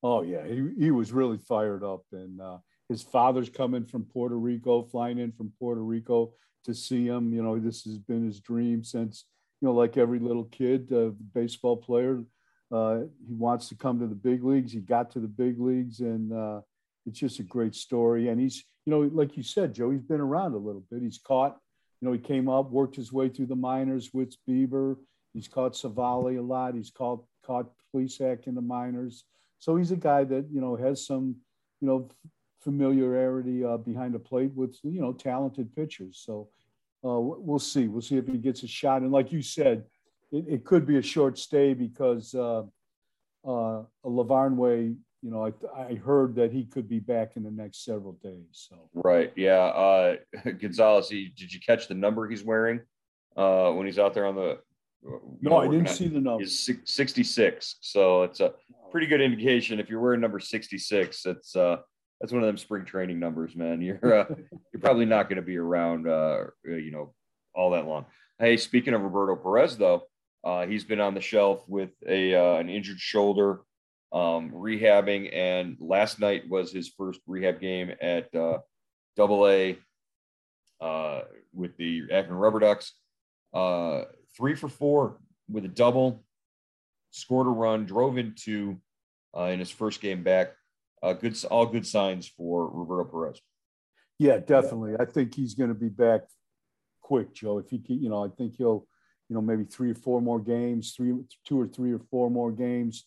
Oh 0.03 0.21
yeah, 0.21 0.45
he, 0.45 0.69
he 0.77 0.91
was 0.91 1.11
really 1.11 1.37
fired 1.37 1.83
up, 1.83 2.03
and 2.11 2.39
uh, 2.39 2.57
his 2.89 3.03
father's 3.03 3.49
coming 3.49 3.85
from 3.85 4.05
Puerto 4.05 4.37
Rico, 4.37 4.83
flying 4.83 5.19
in 5.19 5.31
from 5.31 5.51
Puerto 5.59 5.81
Rico 5.81 6.33
to 6.65 6.73
see 6.73 7.05
him. 7.05 7.33
You 7.33 7.43
know, 7.43 7.59
this 7.59 7.83
has 7.83 7.97
been 7.97 8.25
his 8.25 8.39
dream 8.39 8.83
since 8.83 9.25
you 9.61 9.67
know, 9.67 9.73
like 9.73 9.97
every 9.97 10.19
little 10.19 10.45
kid, 10.45 10.91
uh, 10.93 11.09
baseball 11.33 11.77
player, 11.77 12.23
uh, 12.71 12.99
he 13.27 13.33
wants 13.33 13.69
to 13.69 13.75
come 13.75 13.99
to 13.99 14.07
the 14.07 14.15
big 14.15 14.43
leagues. 14.43 14.71
He 14.71 14.79
got 14.79 15.11
to 15.11 15.19
the 15.19 15.27
big 15.27 15.59
leagues, 15.59 15.99
and 15.99 16.31
uh, 16.33 16.61
it's 17.05 17.19
just 17.19 17.39
a 17.39 17.43
great 17.43 17.73
story. 17.73 18.27
And 18.27 18.39
he's, 18.39 18.63
you 18.85 18.91
know, 18.91 19.09
like 19.13 19.37
you 19.37 19.43
said, 19.43 19.73
Joe, 19.73 19.89
he's 19.89 20.01
been 20.01 20.21
around 20.21 20.53
a 20.53 20.57
little 20.57 20.83
bit. 20.91 21.01
He's 21.01 21.17
caught, 21.17 21.57
you 22.01 22.07
know, 22.07 22.13
he 22.13 22.19
came 22.19 22.49
up, 22.49 22.69
worked 22.69 22.95
his 22.95 23.11
way 23.11 23.29
through 23.29 23.47
the 23.47 23.55
minors 23.55 24.11
with 24.13 24.35
Bieber. 24.47 24.97
He's 25.33 25.47
caught 25.47 25.73
Civale 25.73 26.37
a 26.37 26.41
lot. 26.41 26.75
He's 26.75 26.91
caught 26.91 27.23
caught 27.45 27.71
Plesac 27.93 28.47
in 28.47 28.55
the 28.55 28.61
minors. 28.61 29.23
So 29.59 29.75
he's 29.75 29.91
a 29.91 29.97
guy 29.97 30.23
that 30.25 30.47
you 30.51 30.61
know 30.61 30.75
has 30.75 31.05
some, 31.05 31.35
you 31.79 31.87
know, 31.87 32.09
familiarity 32.59 33.63
uh, 33.63 33.77
behind 33.77 34.13
the 34.13 34.19
plate 34.19 34.51
with 34.55 34.77
you 34.83 35.01
know 35.01 35.13
talented 35.13 35.75
pitchers. 35.75 36.21
So 36.25 36.49
uh, 37.05 37.19
we'll 37.19 37.59
see. 37.59 37.87
We'll 37.87 38.01
see 38.01 38.17
if 38.17 38.27
he 38.27 38.37
gets 38.37 38.63
a 38.63 38.67
shot. 38.67 39.01
And 39.01 39.11
like 39.11 39.31
you 39.31 39.41
said, 39.41 39.83
it, 40.31 40.45
it 40.47 40.65
could 40.65 40.85
be 40.85 40.97
a 40.97 41.01
short 41.01 41.37
stay 41.37 41.73
because 41.73 42.33
uh, 42.33 42.63
uh, 43.45 43.83
Lavarnway, 44.05 44.95
you 45.21 45.31
know, 45.31 45.45
I, 45.45 45.81
I 45.81 45.95
heard 45.95 46.35
that 46.35 46.51
he 46.51 46.65
could 46.65 46.89
be 46.89 46.99
back 46.99 47.35
in 47.35 47.43
the 47.43 47.51
next 47.51 47.85
several 47.85 48.13
days. 48.23 48.45
So 48.51 48.89
right, 48.93 49.31
yeah. 49.35 49.65
Uh, 49.65 50.15
Gonzalez, 50.59 51.09
he, 51.09 51.33
did 51.35 51.53
you 51.53 51.59
catch 51.59 51.87
the 51.87 51.93
number 51.93 52.27
he's 52.27 52.43
wearing 52.43 52.81
uh, 53.35 53.71
when 53.71 53.85
he's 53.85 53.99
out 53.99 54.13
there 54.13 54.25
on 54.25 54.35
the? 54.35 54.59
No, 55.41 55.57
I 55.57 55.67
didn't 55.67 55.89
see 55.89 56.07
the 56.07 56.19
number. 56.19 56.43
He's 56.43 56.67
66, 56.83 57.75
so 57.81 58.23
it's 58.23 58.39
a 58.39 58.53
pretty 58.91 59.07
good 59.07 59.21
indication. 59.21 59.79
If 59.79 59.89
you're 59.89 60.01
wearing 60.01 60.19
number 60.19 60.39
66, 60.39 61.25
it's 61.25 61.55
uh, 61.55 61.77
that's 62.19 62.33
one 62.33 62.41
of 62.41 62.47
them 62.47 62.57
spring 62.57 62.85
training 62.85 63.19
numbers, 63.19 63.55
man. 63.55 63.81
You're 63.81 64.21
uh, 64.21 64.25
you're 64.73 64.81
probably 64.81 65.05
not 65.05 65.29
going 65.29 65.37
to 65.37 65.41
be 65.41 65.57
around, 65.57 66.07
uh, 66.07 66.45
you 66.63 66.91
know, 66.91 67.13
all 67.53 67.71
that 67.71 67.85
long. 67.85 68.05
Hey, 68.39 68.57
speaking 68.57 68.93
of 68.93 69.01
Roberto 69.01 69.35
Perez, 69.35 69.77
though, 69.77 70.03
uh, 70.43 70.65
he's 70.65 70.83
been 70.83 70.99
on 70.99 71.13
the 71.13 71.21
shelf 71.21 71.63
with 71.67 71.91
a 72.07 72.35
uh, 72.35 72.55
an 72.55 72.69
injured 72.69 72.99
shoulder, 72.99 73.61
um, 74.11 74.51
rehabbing, 74.51 75.35
and 75.35 75.77
last 75.79 76.19
night 76.19 76.49
was 76.49 76.71
his 76.71 76.89
first 76.89 77.19
rehab 77.27 77.59
game 77.59 77.91
at 78.01 78.33
uh, 78.33 78.59
Double 79.15 79.47
A 79.47 79.77
uh, 80.81 81.21
with 81.53 81.77
the 81.77 82.03
Akron 82.11 82.37
Rubber 82.37 82.59
Ducks. 82.59 82.93
Uh, 83.53 84.03
three 84.35 84.55
for 84.55 84.67
four 84.67 85.17
with 85.49 85.65
a 85.65 85.69
double, 85.69 86.23
scored 87.11 87.47
a 87.47 87.51
run, 87.51 87.85
drove 87.85 88.17
into 88.17 88.77
uh, 89.35 89.45
in 89.45 89.59
his 89.59 89.71
first 89.71 90.01
game 90.01 90.23
back 90.23 90.53
uh, 91.03 91.13
good, 91.13 91.37
all 91.45 91.65
good 91.65 91.85
signs 91.85 92.27
for 92.27 92.69
Roberto 92.69 93.09
Perez. 93.09 93.41
Yeah, 94.19 94.37
definitely. 94.39 94.95
I 94.99 95.05
think 95.05 95.35
he's 95.35 95.53
going 95.53 95.69
to 95.69 95.75
be 95.75 95.89
back 95.89 96.21
quick, 97.01 97.33
Joe. 97.33 97.59
If 97.59 97.69
he, 97.69 97.79
can, 97.79 98.01
you 98.01 98.09
know, 98.09 98.25
I 98.25 98.29
think 98.29 98.55
he'll, 98.57 98.87
you 99.29 99.35
know, 99.35 99.41
maybe 99.41 99.63
three 99.63 99.91
or 99.91 99.95
four 99.95 100.21
more 100.21 100.39
games, 100.39 100.93
three, 100.95 101.13
two 101.45 101.59
or 101.59 101.67
three 101.67 101.93
or 101.93 101.99
four 101.99 102.29
more 102.29 102.51
games, 102.51 103.05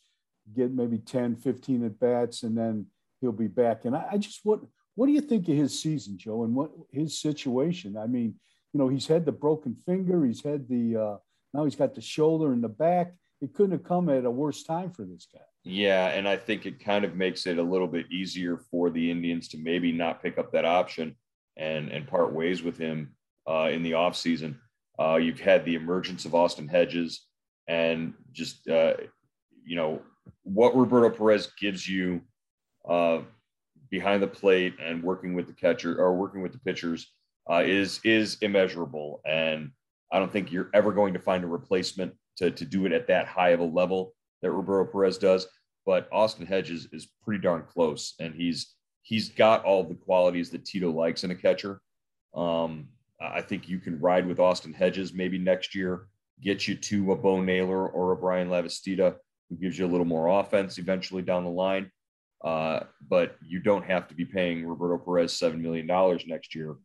get 0.54 0.73
maybe 0.73 0.99
10, 0.99 1.37
15 1.37 1.85
at 1.85 1.99
bats, 1.99 2.42
and 2.42 2.56
then 2.56 2.87
he'll 3.20 3.32
be 3.32 3.49
back. 3.49 3.85
And 3.85 3.97
I, 3.97 4.06
I 4.12 4.18
just, 4.18 4.40
what, 4.44 4.61
what 4.94 5.06
do 5.06 5.12
you 5.12 5.20
think 5.20 5.49
of 5.49 5.56
his 5.56 5.80
season, 5.80 6.16
Joe, 6.16 6.44
and 6.44 6.54
what 6.54 6.70
his 6.92 7.18
situation? 7.18 7.97
I 7.97 8.06
mean, 8.06 8.35
you 8.73 8.78
know, 8.78 8.88
he's 8.88 9.06
had 9.06 9.25
the 9.25 9.32
broken 9.32 9.75
finger, 9.75 10.25
he's 10.25 10.42
had 10.42 10.68
the, 10.68 10.97
uh, 10.97 11.16
now 11.52 11.64
he's 11.64 11.76
got 11.76 11.94
the 11.94 12.00
shoulder 12.00 12.52
and 12.52 12.62
the 12.62 12.68
back. 12.68 13.14
It 13.40 13.54
couldn't 13.54 13.73
have 13.73 13.85
come 13.85 14.09
at 14.09 14.25
a 14.25 14.30
worse 14.30 14.62
time 14.62 14.92
for 14.92 15.04
this 15.04 15.26
guy. 15.32 15.40
Yeah, 15.64 16.08
and 16.08 16.26
I 16.26 16.36
think 16.36 16.64
it 16.64 16.82
kind 16.82 17.04
of 17.04 17.16
makes 17.16 17.46
it 17.46 17.58
a 17.58 17.62
little 17.62 17.86
bit 17.86 18.10
easier 18.10 18.56
for 18.70 18.88
the 18.88 19.10
Indians 19.10 19.48
to 19.48 19.58
maybe 19.58 19.92
not 19.92 20.22
pick 20.22 20.38
up 20.38 20.52
that 20.52 20.64
option 20.64 21.16
and 21.56 21.90
and 21.90 22.08
part 22.08 22.32
ways 22.32 22.62
with 22.62 22.78
him 22.78 23.14
uh, 23.48 23.68
in 23.70 23.82
the 23.82 23.92
offseason. 23.92 24.56
Uh, 24.98 25.16
you've 25.16 25.40
had 25.40 25.64
the 25.64 25.74
emergence 25.74 26.24
of 26.24 26.34
Austin 26.34 26.66
Hedges, 26.66 27.26
and 27.68 28.14
just 28.32 28.68
uh, 28.68 28.94
you 29.64 29.76
know 29.76 30.00
what 30.44 30.74
Roberto 30.74 31.14
Perez 31.14 31.48
gives 31.60 31.86
you 31.86 32.22
uh, 32.88 33.20
behind 33.90 34.22
the 34.22 34.28
plate 34.28 34.74
and 34.82 35.02
working 35.02 35.34
with 35.34 35.46
the 35.46 35.52
catcher 35.52 36.00
or 36.00 36.14
working 36.14 36.40
with 36.40 36.52
the 36.52 36.58
pitchers 36.60 37.12
uh, 37.50 37.62
is 37.64 38.00
is 38.02 38.38
immeasurable. 38.40 39.20
And 39.26 39.72
I 40.10 40.18
don't 40.18 40.32
think 40.32 40.50
you're 40.50 40.70
ever 40.72 40.92
going 40.92 41.12
to 41.12 41.20
find 41.20 41.44
a 41.44 41.48
replacement 41.48 42.14
to 42.38 42.50
to 42.50 42.64
do 42.64 42.86
it 42.86 42.92
at 42.92 43.08
that 43.08 43.26
high 43.26 43.50
of 43.50 43.60
a 43.60 43.64
level 43.64 44.14
that 44.42 44.50
Roberto 44.50 44.90
Perez 44.90 45.18
does, 45.18 45.47
but 45.87 46.09
Austin 46.12 46.47
Hedges 46.47 46.88
is 46.92 47.09
pretty 47.25 47.42
darn 47.42 47.64
close, 47.68 48.14
and 48.20 48.35
he's 48.35 48.75
he's 49.02 49.30
got 49.30 49.64
all 49.64 49.82
the 49.85 49.94
qualities 49.94 50.50
that 50.50 50.64
Tito 50.64 50.90
likes 50.90 51.25
in 51.25 51.30
a 51.30 51.35
catcher. 51.35 51.80
Um, 52.35 52.88
I 53.20 53.42
think 53.42 53.68
you 53.68 53.78
can 53.78 54.00
ride 54.00 54.26
with 54.26 54.40
Austin 54.40 54.73
Hedges 54.73 55.12
maybe 55.12 55.38
next 55.38 55.75
year, 55.75 56.06
get 56.40 56.66
you 56.66 56.75
to 56.75 57.12
a 57.12 57.16
Bo 57.16 57.42
Naylor 57.42 57.88
or 57.88 58.12
a 58.12 58.16
Bryan 58.16 58.49
Lavastida 58.49 59.16
who 59.49 59.56
gives 59.56 59.78
you 59.78 59.85
a 59.85 59.88
little 59.88 60.06
more 60.06 60.40
offense 60.40 60.78
eventually 60.78 61.23
down 61.23 61.44
the 61.44 61.50
line. 61.50 61.90
Uh, 62.42 62.80
but 63.06 63.37
you 63.47 63.61
don't 63.61 63.85
have 63.85 64.09
to 64.09 64.14
be 64.14 64.25
paying 64.25 64.66
Roberto 64.66 64.97
Perez 64.97 65.32
seven 65.32 65.61
million 65.61 65.87
dollars 65.87 66.25
next 66.26 66.54
year. 66.54 66.76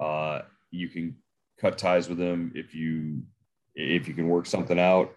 Uh, 0.00 0.40
you 0.70 0.88
can 0.88 1.16
cut 1.60 1.76
ties 1.76 2.08
with 2.08 2.18
him 2.18 2.52
if 2.54 2.74
you 2.74 3.22
if 3.74 4.08
you 4.08 4.14
can 4.14 4.28
work 4.28 4.46
something 4.46 4.78
out. 4.78 5.12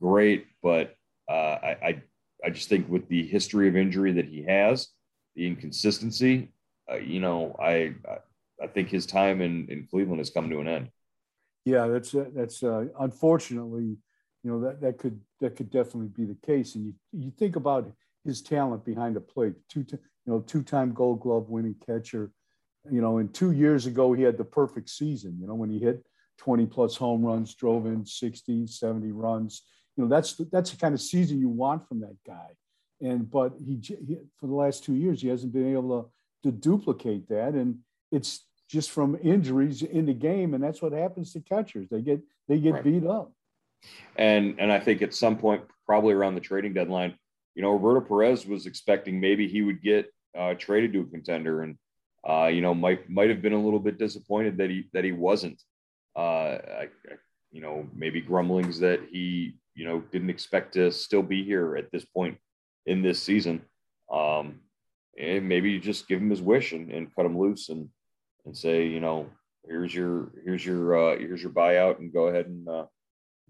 Great, 0.00 0.46
but 0.62 0.94
uh, 1.30 1.58
I, 1.62 1.76
I, 1.82 2.02
I 2.44 2.50
just 2.50 2.68
think 2.68 2.88
with 2.88 3.08
the 3.08 3.26
history 3.26 3.68
of 3.68 3.76
injury 3.76 4.12
that 4.12 4.26
he 4.26 4.42
has, 4.42 4.88
the 5.36 5.46
inconsistency, 5.46 6.52
uh, 6.90 6.96
you 6.96 7.20
know, 7.20 7.56
I 7.62 7.94
I 8.62 8.66
think 8.66 8.88
his 8.88 9.06
time 9.06 9.40
in, 9.40 9.68
in 9.70 9.86
Cleveland 9.88 10.18
has 10.18 10.30
come 10.30 10.50
to 10.50 10.60
an 10.60 10.68
end. 10.68 10.88
Yeah, 11.64 11.86
that's 11.86 12.14
uh, 12.14 12.26
that's 12.34 12.62
uh, 12.62 12.86
unfortunately, 12.98 13.96
you 14.42 14.50
know, 14.50 14.60
that 14.60 14.80
that 14.80 14.98
could 14.98 15.20
that 15.40 15.56
could 15.56 15.70
definitely 15.70 16.08
be 16.08 16.24
the 16.24 16.38
case. 16.44 16.74
And 16.74 16.84
you 16.86 16.94
you 17.12 17.30
think 17.30 17.56
about 17.56 17.92
his 18.24 18.42
talent 18.42 18.84
behind 18.84 19.14
the 19.14 19.20
plate, 19.20 19.54
two 19.68 19.86
you 19.90 19.98
know 20.26 20.40
two 20.40 20.62
time 20.62 20.92
Gold 20.92 21.20
Glove 21.20 21.48
winning 21.48 21.76
catcher. 21.86 22.32
You 22.90 23.02
know, 23.02 23.18
and 23.18 23.32
two 23.32 23.52
years 23.52 23.86
ago 23.86 24.14
he 24.14 24.22
had 24.22 24.38
the 24.38 24.44
perfect 24.44 24.88
season. 24.88 25.36
You 25.38 25.46
know, 25.46 25.54
when 25.54 25.70
he 25.70 25.78
hit 25.78 26.02
20 26.38 26.66
plus 26.66 26.96
home 26.96 27.22
runs, 27.22 27.54
drove 27.54 27.84
in 27.84 28.06
60, 28.06 28.66
70 28.66 29.12
runs 29.12 29.62
you 29.96 30.04
know 30.04 30.08
that's 30.08 30.34
that's 30.52 30.70
the 30.70 30.76
kind 30.76 30.94
of 30.94 31.00
season 31.00 31.40
you 31.40 31.48
want 31.48 31.86
from 31.88 32.00
that 32.00 32.16
guy. 32.26 32.48
And 33.02 33.30
but 33.30 33.54
he, 33.58 33.80
he, 33.82 34.18
for 34.38 34.46
the 34.46 34.54
last 34.54 34.84
two 34.84 34.94
years 34.94 35.22
he 35.22 35.28
hasn't 35.28 35.52
been 35.52 35.72
able 35.72 36.02
to, 36.02 36.50
to 36.50 36.56
duplicate 36.56 37.28
that. 37.28 37.54
And 37.54 37.78
it's 38.12 38.46
just 38.68 38.90
from 38.90 39.18
injuries 39.22 39.82
in 39.82 40.06
the 40.06 40.14
game 40.14 40.54
and 40.54 40.62
that's 40.62 40.82
what 40.82 40.92
happens 40.92 41.32
to 41.32 41.40
catchers. 41.40 41.88
They 41.90 42.02
get 42.02 42.20
they 42.48 42.58
get 42.58 42.74
right. 42.74 42.84
beat 42.84 43.06
up. 43.06 43.32
And 44.16 44.56
and 44.58 44.70
i 44.70 44.78
think 44.78 45.00
at 45.00 45.14
some 45.14 45.38
point 45.38 45.62
probably 45.86 46.12
around 46.12 46.34
the 46.34 46.40
trading 46.40 46.74
deadline 46.74 47.14
you 47.54 47.62
know 47.62 47.70
roberto 47.70 48.06
perez 48.06 48.46
was 48.46 48.66
expecting 48.66 49.18
maybe 49.18 49.48
he 49.48 49.62
would 49.62 49.82
get 49.82 50.12
uh, 50.36 50.54
traded 50.54 50.92
to 50.92 51.00
a 51.00 51.04
contender. 51.04 51.62
And 51.62 51.76
uh, 52.28 52.46
you 52.46 52.60
know 52.60 52.74
might 52.74 53.08
might 53.08 53.30
have 53.30 53.42
been 53.42 53.52
a 53.52 53.62
little 53.62 53.78
bit 53.78 53.98
disappointed 53.98 54.58
that 54.58 54.70
he 54.70 54.88
that 54.92 55.04
he 55.04 55.12
wasn't. 55.12 55.60
Uh, 56.16 56.20
I, 56.20 56.88
I, 57.08 57.16
you 57.50 57.60
know 57.60 57.86
maybe 57.94 58.20
grumblings 58.20 58.80
that 58.80 59.00
he 59.10 59.56
you 59.74 59.84
know, 59.86 60.00
didn't 60.12 60.30
expect 60.30 60.74
to 60.74 60.90
still 60.90 61.22
be 61.22 61.44
here 61.44 61.76
at 61.76 61.90
this 61.92 62.04
point 62.04 62.38
in 62.86 63.02
this 63.02 63.22
season. 63.22 63.62
Um, 64.12 64.60
and 65.18 65.48
maybe 65.48 65.70
you 65.70 65.78
just 65.78 66.08
give 66.08 66.20
him 66.20 66.30
his 66.30 66.42
wish 66.42 66.72
and, 66.72 66.90
and 66.90 67.14
cut 67.14 67.26
him 67.26 67.38
loose 67.38 67.68
and 67.68 67.88
and 68.46 68.56
say, 68.56 68.86
you 68.86 69.00
know, 69.00 69.26
here's 69.66 69.94
your 69.94 70.32
here's 70.44 70.64
your 70.64 70.96
uh, 70.96 71.18
here's 71.18 71.42
your 71.42 71.52
buyout, 71.52 71.98
and 71.98 72.12
go 72.12 72.28
ahead 72.28 72.46
and 72.46 72.68
uh, 72.68 72.86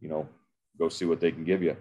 you 0.01 0.09
know 0.09 0.29
go 0.79 0.89
see 0.89 1.05
what 1.05 1.21
they 1.21 1.33
can 1.33 1.45
give 1.45 1.63
you. 1.63 1.77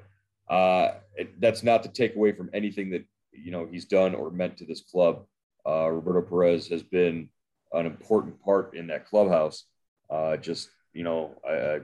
Uh, 0.50 0.96
it, 1.15 1.39
that's 1.39 1.63
not 1.63 1.84
to 1.84 1.89
take 1.89 2.15
away 2.15 2.31
from 2.31 2.50
anything 2.53 2.89
that 2.91 3.03
you 3.31 3.51
know 3.51 3.67
he's 3.69 3.86
done 3.86 4.15
or 4.15 4.31
meant 4.31 4.58
to 4.58 4.65
this 4.65 4.81
club. 4.81 5.25
Uh, 5.67 5.89
Roberto 5.89 6.22
Perez 6.22 6.67
has 6.67 6.84
been 6.84 7.29
an 7.74 7.86
important 7.86 8.39
part 8.41 8.74
in 8.75 8.88
that 8.88 9.08
clubhouse. 9.08 9.65
Uh, 10.10 10.38
just 10.38 10.69
you 10.93 11.03
know, 11.03 11.36
I, 11.48 11.79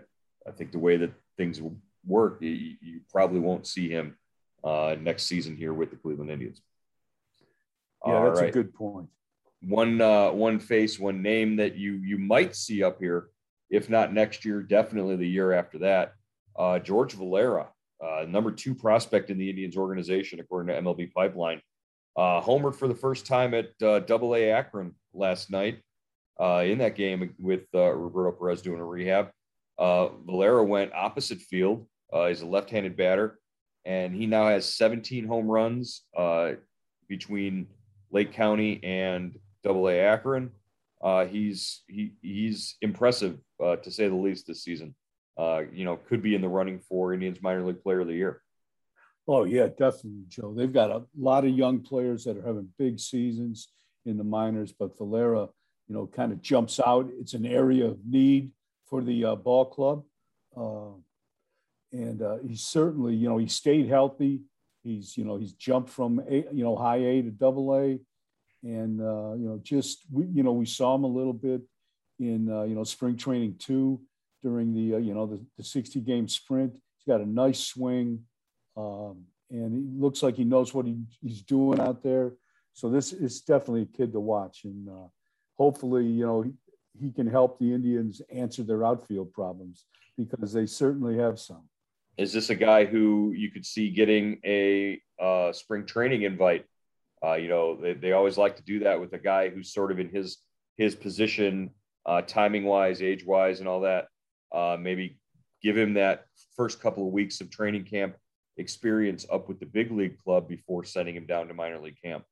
I 0.48 0.52
think 0.52 0.72
the 0.72 0.80
way 0.80 0.98
that 0.98 1.12
things 1.38 1.62
work, 2.06 2.38
you, 2.42 2.76
you 2.82 3.02
probably 3.12 3.40
won't 3.40 3.68
see 3.68 3.90
him 3.90 4.18
uh, 4.64 4.96
next 5.00 5.24
season 5.24 5.56
here 5.56 5.74
with 5.74 5.92
the 5.92 5.96
Cleveland 5.96 6.32
Indians. 6.32 6.62
Yeah, 8.06 8.26
that's 8.26 8.42
right. 8.42 8.50
a 8.50 8.52
good 8.52 8.74
point. 8.74 9.10
One 9.62 10.00
uh, 10.00 10.32
one 10.32 10.60
face, 10.60 11.00
one 11.00 11.22
name 11.22 11.56
that 11.56 11.76
you 11.76 11.94
you 11.94 12.18
might 12.18 12.56
see 12.56 12.84
up 12.84 13.00
here, 13.00 13.30
if 13.70 13.90
not 13.90 14.14
next 14.14 14.46
year, 14.46 14.62
definitely 14.62 15.16
the 15.16 15.28
year 15.28 15.54
after 15.54 15.80
that. 15.80 16.14
Uh, 16.56 16.78
George 16.80 17.14
Valera, 17.14 17.70
uh, 18.04 18.26
number 18.28 18.52
two 18.52 18.76
prospect 18.76 19.30
in 19.32 19.38
the 19.38 19.50
Indians 19.50 19.76
organization, 19.76 20.40
according 20.40 20.74
to 20.74 20.82
MLB 20.82 21.12
Pipeline. 21.14 21.62
Uh, 22.16 22.40
homered 22.42 22.76
for 22.76 22.88
the 22.88 22.96
first 22.96 23.26
time 23.26 23.54
at 23.54 23.72
uh, 23.82 24.00
Double 24.00 24.36
A 24.36 24.52
Akron 24.52 24.96
last 25.14 25.52
night 25.52 25.82
uh, 26.40 26.64
in 26.66 26.78
that 26.78 26.96
game 26.96 27.34
with 27.40 27.66
uh, 27.74 27.92
Roberto 27.92 28.32
Perez 28.38 28.62
doing 28.62 28.80
a 28.80 28.86
rehab. 28.86 29.32
Uh, 29.78 30.10
Valera 30.26 30.64
went 30.64 30.94
opposite 30.94 31.40
field. 31.40 31.88
Uh, 32.16 32.28
he's 32.28 32.42
a 32.42 32.46
left-handed 32.46 32.96
batter, 32.96 33.38
and 33.84 34.16
he 34.16 34.26
now 34.26 34.48
has 34.48 34.74
17 34.74 35.28
home 35.28 35.48
runs 35.48 36.04
uh, 36.18 36.52
between 37.10 37.68
Lake 38.10 38.32
County 38.32 38.80
and 38.84 39.38
Double 39.66 39.90
A 39.90 40.00
Akron. 40.00 40.52
Uh, 41.04 41.26
he's 41.26 41.82
he, 41.90 42.14
he's 42.22 42.78
impressive 42.82 43.38
to 43.60 43.92
say 43.92 44.08
the 44.08 44.16
least 44.16 44.48
this 44.48 44.64
season. 44.64 44.96
you 45.38 45.84
know, 45.84 45.98
could 46.08 46.24
be 46.24 46.36
in 46.36 46.42
the 46.42 46.48
running 46.48 46.80
for 46.80 47.14
Indians 47.14 47.42
minor 47.42 47.66
league 47.66 47.84
player 47.84 48.00
of 48.00 48.08
the 48.08 48.14
year. 48.14 48.42
Oh 49.28 49.44
yeah, 49.44 49.68
definitely, 49.68 50.24
Joe. 50.30 50.54
They've 50.56 50.72
got 50.72 50.92
a 50.92 51.04
lot 51.18 51.44
of 51.44 51.52
young 51.52 51.82
players 51.82 52.24
that 52.24 52.38
are 52.38 52.46
having 52.46 52.70
big 52.78 52.98
seasons 53.00 53.70
in 54.06 54.18
the 54.18 54.24
minors, 54.24 54.72
but 54.72 54.98
Valera, 54.98 55.50
you 55.88 55.96
know, 55.96 56.08
kind 56.08 56.32
of 56.32 56.42
jumps 56.42 56.80
out. 56.80 57.10
It's 57.20 57.34
an 57.34 57.46
area 57.46 57.88
of 57.88 57.98
need 58.06 58.54
for 58.86 59.02
the 59.04 59.26
uh, 59.26 59.36
ball 59.36 59.66
club. 59.66 60.04
Uh, 60.56 61.00
and 61.96 62.22
uh, 62.22 62.38
he's 62.46 62.62
certainly, 62.62 63.16
you 63.16 63.30
know, 63.30 63.38
he 63.38 63.48
stayed 63.48 63.88
healthy. 63.88 64.42
He's, 64.84 65.18
you 65.18 65.24
know, 65.24 65.38
he's 65.38 65.54
jumped 65.54 65.90
from, 65.90 66.20
a, 66.30 66.46
you 66.52 66.64
know, 66.64 66.76
high 66.76 66.98
A 66.98 67.22
to 67.22 67.32
double 67.32 67.74
A. 67.74 68.00
And, 68.64 69.00
uh, 69.00 69.34
you 69.36 69.48
know, 69.48 69.60
just, 69.64 70.04
we, 70.12 70.26
you 70.26 70.44
know, 70.44 70.52
we 70.52 70.66
saw 70.66 70.96
him 70.96 71.06
a 71.06 71.08
little 71.08 71.34
bit 71.34 71.62
in, 72.20 72.52
uh, 72.52 72.64
you 72.64 72.76
know, 72.76 72.84
spring 72.84 73.16
training 73.16 73.56
two 73.60 74.02
during 74.44 74.74
the, 74.74 74.96
uh, 74.96 74.98
you 74.98 75.14
know, 75.14 75.26
the, 75.26 75.40
the 75.58 75.64
60 75.64 76.02
game 76.02 76.28
sprint. 76.28 76.74
He's 76.74 77.06
got 77.08 77.22
a 77.22 77.26
nice 77.26 77.62
swing. 77.62 78.24
Um, 78.76 79.24
and 79.50 79.74
he 79.74 79.86
looks 79.98 80.22
like 80.22 80.36
he 80.36 80.44
knows 80.44 80.74
what 80.74 80.86
he, 80.86 80.98
he's 81.22 81.44
doing 81.44 81.80
out 81.80 82.04
there. 82.04 82.34
So 82.74 82.90
this 82.90 83.14
is 83.14 83.40
definitely 83.40 83.84
a 83.84 83.98
kid 83.98 84.12
to 84.12 84.20
watch. 84.20 84.66
And 84.66 84.90
hopefully, 85.58 86.06
you 86.06 86.26
know, 86.26 86.52
he 87.00 87.12
can 87.12 87.28
help 87.28 87.58
the 87.58 87.74
Indians 87.74 88.22
answer 88.34 88.64
their 88.64 88.84
outfield 88.84 89.32
problems 89.32 89.86
because 90.18 90.52
they 90.52 90.66
certainly 90.66 91.18
have 91.18 91.40
some. 91.40 91.70
Is 92.18 92.32
this 92.32 92.50
a 92.50 92.56
guy 92.56 92.86
who 92.86 93.34
you 93.36 93.52
could 93.52 93.66
see 93.66 93.90
getting 93.90 94.40
a 94.46 95.02
uh, 95.22 95.52
spring 95.52 95.86
training 95.86 96.24
invite? 96.24 96.66
Uh, 97.24 97.34
you 97.34 97.48
know, 97.48 97.76
they, 97.76 97.94
they 97.94 98.12
always 98.12 98.38
like 98.38 98.56
to 98.58 98.64
do 98.64 98.80
that 98.80 99.00
with 99.00 99.14
a 99.14 99.18
guy 99.18 99.50
who's 99.50 99.74
sort 99.74 99.92
of 99.92 100.00
in 100.00 100.10
his 100.10 100.38
his 100.78 100.96
position, 100.96 101.72
uh, 102.06 102.22
timing 102.22 102.66
wise, 102.66 103.02
age 103.02 103.26
wise, 103.26 103.60
and 103.60 103.68
all 103.68 103.82
that. 103.82 104.08
Uh, 104.54 104.78
maybe 104.80 105.20
give 105.62 105.78
him 105.78 105.94
that 105.96 106.26
first 106.56 106.82
couple 106.82 107.08
of 107.08 107.14
weeks 107.14 107.42
of 107.42 107.50
training 107.50 107.84
camp 107.84 108.16
experience 108.58 109.26
up 109.32 109.50
with 109.50 109.60
the 109.60 109.66
big 109.66 109.92
league 109.92 110.18
club 110.20 110.48
before 110.48 110.84
sending 110.84 111.16
him 111.16 111.26
down 111.26 111.48
to 111.48 111.54
minor 111.54 111.80
league 111.80 111.98
camp 112.02 112.24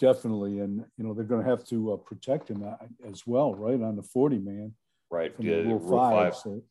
definitely. 0.00 0.58
And 0.58 0.84
you 0.96 1.04
know 1.04 1.14
they're 1.14 1.24
going 1.24 1.44
to 1.44 1.48
have 1.48 1.64
to 1.66 1.92
uh, 1.92 1.96
protect 1.98 2.50
him 2.50 2.64
uh, 2.64 2.74
as 3.08 3.26
well, 3.26 3.54
right 3.54 3.80
on 3.80 3.94
the 3.94 4.02
forty 4.02 4.38
man, 4.38 4.74
right? 5.10 5.34
From 5.36 5.46
yeah, 5.46 5.56
Rule, 5.56 5.78
Rule 5.78 5.98
five. 5.98 6.32
five. 6.32 6.36
So, 6.36 6.62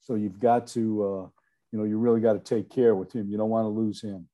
so 0.00 0.14
you've 0.14 0.40
got 0.40 0.66
to, 0.68 1.04
uh, 1.04 1.39
you 1.72 1.78
know, 1.78 1.84
you 1.84 1.98
really 1.98 2.20
got 2.20 2.32
to 2.32 2.38
take 2.40 2.70
care 2.70 2.94
with 2.94 3.12
him. 3.12 3.28
You 3.30 3.38
don't 3.38 3.50
want 3.50 3.64
to 3.64 3.68
lose 3.68 4.02
him. 4.02 4.28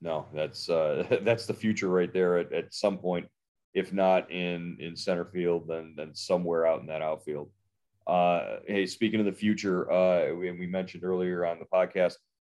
No, 0.00 0.26
that's 0.32 0.68
uh, 0.68 1.04
that's 1.22 1.46
the 1.46 1.54
future 1.54 1.88
right 1.88 2.12
there. 2.12 2.38
At, 2.38 2.52
at 2.52 2.74
some 2.74 2.98
point, 2.98 3.26
if 3.74 3.92
not 3.92 4.30
in 4.30 4.76
in 4.80 4.96
center 4.96 5.24
field, 5.24 5.68
then 5.68 5.94
then 5.96 6.14
somewhere 6.14 6.66
out 6.66 6.80
in 6.80 6.86
that 6.86 7.02
outfield. 7.02 7.50
Uh, 8.06 8.58
hey, 8.68 8.86
speaking 8.86 9.18
of 9.18 9.26
the 9.26 9.32
future, 9.32 9.90
uh, 9.90 10.32
we, 10.32 10.50
we 10.52 10.66
mentioned 10.66 11.02
earlier 11.02 11.44
on 11.44 11.58
the 11.58 11.64
podcast, 11.64 12.14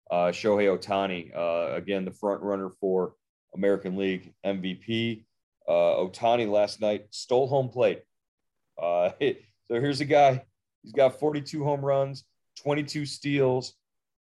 uh, 0.10 0.32
Shohei 0.32 0.78
Ohtani, 0.78 1.36
uh, 1.36 1.76
again 1.76 2.06
the 2.06 2.12
front 2.12 2.42
runner 2.42 2.70
for 2.80 3.16
American 3.54 3.98
League 3.98 4.34
MVP. 4.46 5.26
Uh, 5.68 5.72
Ohtani 5.72 6.50
last 6.50 6.80
night 6.80 7.08
stole 7.12 7.48
home 7.48 7.70
plate. 7.70 8.02
Uh, 8.82 9.10
so 9.22 9.36
here's 9.70 10.02
a 10.02 10.06
guy. 10.06 10.44
He's 10.84 10.94
got 10.94 11.20
42 11.20 11.64
home 11.64 11.82
runs, 11.84 12.24
22 12.64 13.06
steals, 13.06 13.74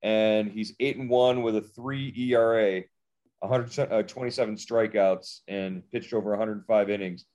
and 0.04 0.52
he's 0.52 0.74
eight 0.80 0.98
and 0.98 1.10
one 1.10 1.42
with 1.42 1.56
a 1.56 1.62
three 1.62 2.14
ERA, 2.18 2.84
127 3.40 4.54
uh, 4.54 4.58
strikeouts, 4.58 5.40
and 5.48 5.84
pitched 5.92 6.14
over 6.14 6.32
105 6.32 6.90
innings. 6.90 7.26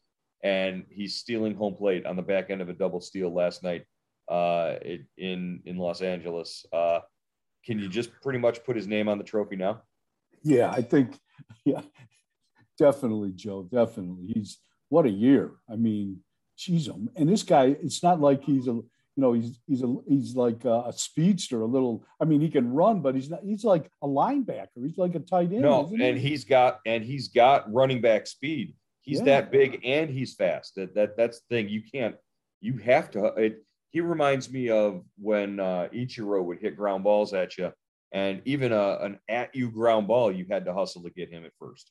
And 0.43 0.85
he's 0.91 1.17
stealing 1.17 1.55
home 1.55 1.75
plate 1.75 2.07
on 2.07 2.17
the 2.17 2.23
back 2.23 2.51
end 2.51 2.61
of 2.61 2.69
a 2.69 2.75
double 2.75 3.01
steal 3.01 3.33
last 3.33 3.63
night 3.63 3.85
uh, 4.29 4.75
in 5.17 5.61
in 5.65 5.77
Los 5.77 6.03
Angeles. 6.03 6.67
Uh, 6.73 7.01
can 7.65 7.79
you 7.79 7.89
just 7.89 8.11
pretty 8.23 8.39
much 8.39 8.63
put 8.65 8.77
his 8.77 8.87
name 8.87 9.09
on 9.09 9.19
the 9.19 9.25
trophy 9.25 9.57
now? 9.57 9.83
Yeah, 10.43 10.71
I 10.71 10.83
think 10.83 11.19
yeah, 11.65 11.83
definitely, 12.79 13.33
Joe. 13.35 13.69
Definitely. 13.71 14.33
He's 14.35 14.59
what 14.89 15.07
a 15.07 15.11
year. 15.11 15.53
I 15.69 15.77
mean, 15.77 16.21
geez, 16.57 16.89
and 16.89 17.29
this 17.29 17.43
guy, 17.43 17.77
it's 17.83 18.03
not 18.03 18.21
like 18.21 18.45
he's 18.45 18.69
a, 18.69 18.81
you 19.17 19.23
know, 19.23 19.33
he's 19.33 19.59
he's 19.67 19.83
a 19.83 19.97
he's 20.07 20.37
like 20.37 20.65
a, 20.65 20.85
a 20.89 20.93
speedster, 20.93 21.63
a 21.63 21.67
little. 21.67 22.05
I 22.21 22.27
mean, 22.27 22.41
he 22.41 22.51
can 22.51 22.73
run, 22.73 23.01
but 23.01 23.15
he's 23.15 23.31
not. 23.31 23.41
He's 23.43 23.65
like 23.65 23.91
a 24.03 24.07
linebacker. 24.07 24.85
He's 24.85 24.99
like 24.99 25.15
a 25.15 25.21
tight 25.21 25.53
end. 25.53 25.63
No, 25.63 25.91
and 26.01 26.19
he? 26.19 26.29
he's 26.29 26.45
got 26.45 26.81
and 26.85 27.03
he's 27.03 27.29
got 27.29 27.73
running 27.73 28.01
back 28.01 28.27
speed. 28.27 28.75
He's 29.01 29.19
yeah. 29.19 29.25
that 29.25 29.53
big 29.53 29.81
and 29.85 30.11
he's 30.11 30.35
fast. 30.35 30.75
That 30.75 30.95
that 30.95 31.17
that's 31.17 31.41
the 31.41 31.47
thing. 31.49 31.69
You 31.69 31.83
can't. 31.83 32.17
You 32.61 32.77
have 32.79 33.11
to. 33.13 33.27
It, 33.37 33.65
he 33.91 34.03
reminds 34.03 34.53
me 34.53 34.69
of 34.69 35.03
when 35.19 35.61
uh, 35.61 35.89
Ichiro 35.95 36.45
would 36.45 36.59
hit 36.59 36.77
ground 36.77 37.05
balls 37.05 37.33
at 37.33 37.57
you 37.57 37.73
and 38.13 38.41
even 38.45 38.73
a, 38.73 38.99
an 39.01 39.19
at 39.29 39.55
you 39.55 39.71
ground 39.71 40.09
ball, 40.09 40.31
you 40.31 40.47
had 40.51 40.65
to 40.67 40.75
hustle 40.75 41.03
to 41.03 41.11
get 41.11 41.31
him 41.31 41.45
at 41.45 41.53
first. 41.59 41.91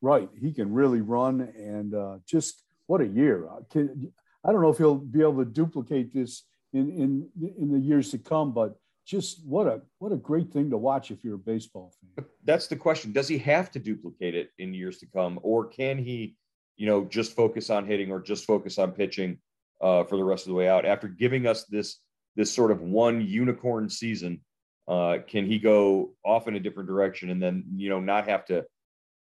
Right. 0.00 0.28
He 0.40 0.52
can 0.52 0.72
really 0.72 1.00
run 1.00 1.40
and 1.40 1.94
uh, 1.94 2.18
just 2.26 2.62
what 2.86 3.00
a 3.00 3.06
year. 3.06 3.48
Uh, 3.48 3.60
can, 3.70 4.12
I 4.46 4.52
don't 4.52 4.62
know 4.62 4.70
if 4.70 4.78
he'll 4.78 4.94
be 4.94 5.22
able 5.22 5.38
to 5.38 5.50
duplicate 5.50 6.14
this 6.14 6.44
in, 6.72 6.90
in, 6.90 7.52
in 7.58 7.72
the 7.72 7.80
years 7.80 8.10
to 8.10 8.18
come, 8.18 8.52
but 8.52 8.76
just 9.04 9.44
what 9.44 9.66
a 9.66 9.80
what 9.98 10.12
a 10.12 10.16
great 10.16 10.52
thing 10.52 10.70
to 10.70 10.76
watch 10.76 11.10
if 11.10 11.22
you're 11.22 11.36
a 11.36 11.38
baseball 11.38 11.92
fan. 12.00 12.26
That's 12.44 12.66
the 12.66 12.76
question. 12.76 13.12
Does 13.12 13.28
he 13.28 13.38
have 13.38 13.70
to 13.72 13.78
duplicate 13.78 14.34
it 14.34 14.50
in 14.58 14.74
years 14.74 14.98
to 14.98 15.06
come, 15.06 15.38
or 15.42 15.66
can 15.66 15.98
he, 15.98 16.36
you 16.76 16.86
know, 16.86 17.04
just 17.04 17.34
focus 17.34 17.70
on 17.70 17.86
hitting 17.86 18.10
or 18.10 18.20
just 18.20 18.44
focus 18.44 18.78
on 18.78 18.92
pitching 18.92 19.38
uh, 19.80 20.04
for 20.04 20.16
the 20.16 20.24
rest 20.24 20.46
of 20.46 20.48
the 20.48 20.54
way 20.54 20.68
out 20.68 20.84
after 20.84 21.08
giving 21.08 21.46
us 21.46 21.64
this 21.64 22.00
this 22.34 22.52
sort 22.52 22.70
of 22.70 22.82
one 22.82 23.20
unicorn 23.20 23.88
season 23.88 24.40
uh, 24.88 25.18
can 25.26 25.46
he 25.46 25.58
go 25.58 26.12
off 26.24 26.48
in 26.48 26.54
a 26.54 26.60
different 26.60 26.88
direction 26.88 27.30
and 27.30 27.42
then 27.42 27.64
you 27.76 27.88
know 27.88 28.00
not 28.00 28.28
have 28.28 28.44
to 28.44 28.64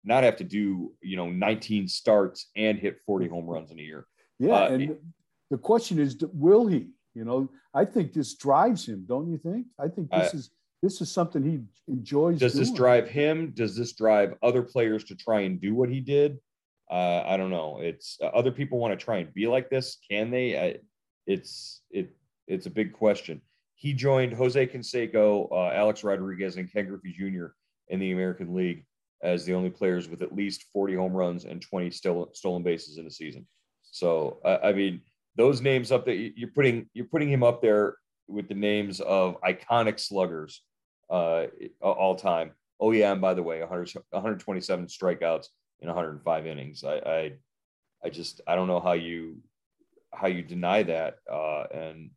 not 0.05 0.23
have 0.23 0.37
to 0.37 0.45
do 0.45 0.93
you 1.01 1.17
know 1.17 1.31
19 1.31 1.89
starts 1.89 2.51
and 2.57 2.79
hit 2.79 3.01
40 3.07 3.29
home 3.29 3.47
runs 3.47 3.71
in 3.71 3.79
a 3.79 3.83
year? 3.83 4.07
Yeah, 4.39 4.55
uh, 4.55 4.69
and 4.69 4.97
the 5.51 5.59
question 5.59 5.99
is, 5.99 6.17
will 6.33 6.67
he? 6.67 6.89
You 7.15 7.25
know, 7.25 7.49
I 7.73 7.85
think 7.85 8.13
this 8.13 8.35
drives 8.35 8.87
him. 8.87 9.05
Don't 9.07 9.31
you 9.31 9.39
think? 9.39 9.67
I 9.79 9.89
think 9.89 10.11
this 10.11 10.35
is 10.35 10.51
this 10.83 11.01
is 11.01 11.11
something 11.11 11.43
he 11.43 11.61
enjoys. 11.93 12.39
Does 12.39 12.53
doing. 12.53 12.65
this 12.65 12.73
drive 12.73 13.09
him? 13.09 13.53
Does 13.55 13.77
this 13.77 13.93
drive 13.93 14.35
other 14.43 14.63
players 14.63 15.05
to 15.05 15.15
try 15.15 15.41
and 15.41 15.61
do 15.61 15.75
what 15.75 15.89
he 15.89 16.01
did? 16.01 16.39
Uh, 16.91 17.23
I 17.27 17.37
don't 17.37 17.51
know. 17.51 17.79
It's 17.81 18.19
uh, 18.23 18.27
other 18.27 18.51
people 18.51 18.79
want 18.79 18.99
to 18.99 19.03
try 19.03 19.19
and 19.19 19.33
be 19.33 19.47
like 19.47 19.71
this. 19.71 19.99
Can 20.11 20.31
they? 20.31 20.79
it's 21.27 21.83
it 21.91 22.15
it's 22.47 22.67
a 22.67 22.71
big 22.71 22.93
question. 22.93 23.41
He 23.77 23.93
joined 23.93 24.33
Jose 24.33 24.67
Canseco, 24.67 25.51
uh, 25.51 25.71
Alex 25.73 26.05
Rodriguez, 26.05 26.57
and 26.57 26.73
Ken 26.73 26.87
Griffey 26.87 27.13
Jr. 27.13 27.47
in 27.89 28.01
the 28.01 28.13
American 28.13 28.55
League 28.55 28.85
as 29.23 29.45
the 29.45 29.55
only 29.55 29.71
players 29.71 30.09
with 30.09 30.23
at 30.23 30.35
least 30.35 30.67
40 30.73 30.95
home 30.95 31.13
runs 31.13 31.45
and 31.45 31.63
20 31.63 31.91
stolen 31.91 32.63
bases 32.63 32.99
in 32.99 33.07
a 33.07 33.11
season. 33.11 33.47
So 33.95 34.41
uh, 34.45 34.59
I 34.65 34.73
mean, 34.73 35.03
those 35.37 35.61
names 35.61 35.93
up 35.93 36.05
there, 36.05 36.15
you're 36.15 36.51
putting 36.51 36.91
you're 36.95 37.07
putting 37.07 37.31
him 37.31 37.45
up 37.45 37.63
there 37.63 37.97
with 38.27 38.49
the 38.49 38.55
names 38.55 39.01
of 39.01 39.41
iconic 39.41 40.01
sluggers 40.01 40.63
uh, 41.09 41.47
all 41.81 42.17
time. 42.17 42.51
Oh 42.81 42.91
yeah, 42.91 43.13
and 43.13 43.21
by 43.21 43.35
the 43.35 43.43
way, 43.43 43.61
100, 43.61 43.93
127 44.11 44.87
strikeouts 44.87 45.47
in 45.79 45.87
105 45.87 46.47
innings. 46.47 46.83
I, 46.83 46.95
I 46.95 47.33
I 48.05 48.09
just 48.11 48.41
I 48.49 48.57
don't 48.57 48.67
know 48.67 48.81
how 48.81 48.95
you 48.95 49.37
how 50.13 50.27
you 50.27 50.43
deny 50.43 50.83
that 50.83 51.19
uh, 51.33 51.63
and 51.73 52.11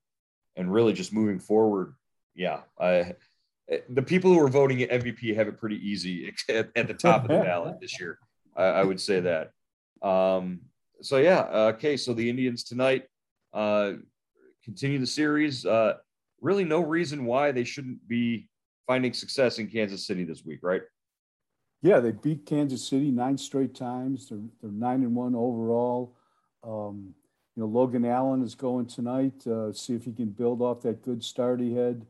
and 0.56 0.74
really 0.74 0.94
just 0.94 1.14
moving 1.14 1.40
forward. 1.40 1.94
Yeah, 2.34 2.62
I, 2.82 3.14
the 3.88 4.02
people 4.02 4.34
who 4.34 4.44
are 4.44 4.50
voting 4.50 4.82
at 4.82 4.90
MVP 4.90 5.36
have 5.36 5.48
it 5.48 5.60
pretty 5.60 5.88
easy 5.88 6.34
at, 6.50 6.70
at 6.76 6.88
the 6.88 6.96
top 6.96 7.22
of 7.22 7.28
the 7.28 7.44
ballot 7.44 7.80
this 7.80 8.00
year. 8.00 8.18
I, 8.56 8.64
I, 8.64 8.84
would 8.84 9.00
say 9.00 9.20
that. 9.20 9.52
Um, 10.02 10.62
so 11.02 11.18
yeah, 11.18 11.44
okay. 11.74 11.98
So 11.98 12.14
the 12.14 12.30
Indians 12.30 12.64
tonight 12.64 13.06
uh, 13.54 13.94
continue 14.64 15.00
the 15.00 15.08
series. 15.08 15.66
Uh, 15.66 15.96
really, 16.42 16.64
no 16.64 16.82
reason 16.82 17.26
why 17.26 17.52
they 17.52 17.64
shouldn't 17.64 18.06
be 18.08 18.48
finding 18.86 19.14
success 19.14 19.60
in 19.60 19.68
Kansas 19.68 20.06
City 20.06 20.24
this 20.24 20.46
week, 20.46 20.60
right? 20.62 20.82
Yeah, 21.82 22.00
they 22.00 22.12
beat 22.12 22.46
Kansas 22.46 22.88
City 22.88 23.12
nine 23.12 23.38
straight 23.38 23.76
times. 23.76 24.30
They're 24.30 24.40
they're 24.62 24.72
nine 24.72 25.04
and 25.04 25.16
one 25.16 25.36
overall. 25.36 26.16
Um, 26.64 27.14
you 27.56 27.64
know, 27.64 27.68
Logan 27.68 28.06
Allen 28.06 28.44
is 28.44 28.56
going 28.56 28.86
tonight. 28.86 29.46
Uh, 29.48 29.74
see 29.74 29.96
if 29.96 30.06
he 30.06 30.12
can 30.12 30.30
build 30.30 30.62
off 30.62 30.82
that 30.82 31.02
good 31.04 31.24
start 31.24 31.60
he 31.60 31.74
had 31.74 32.06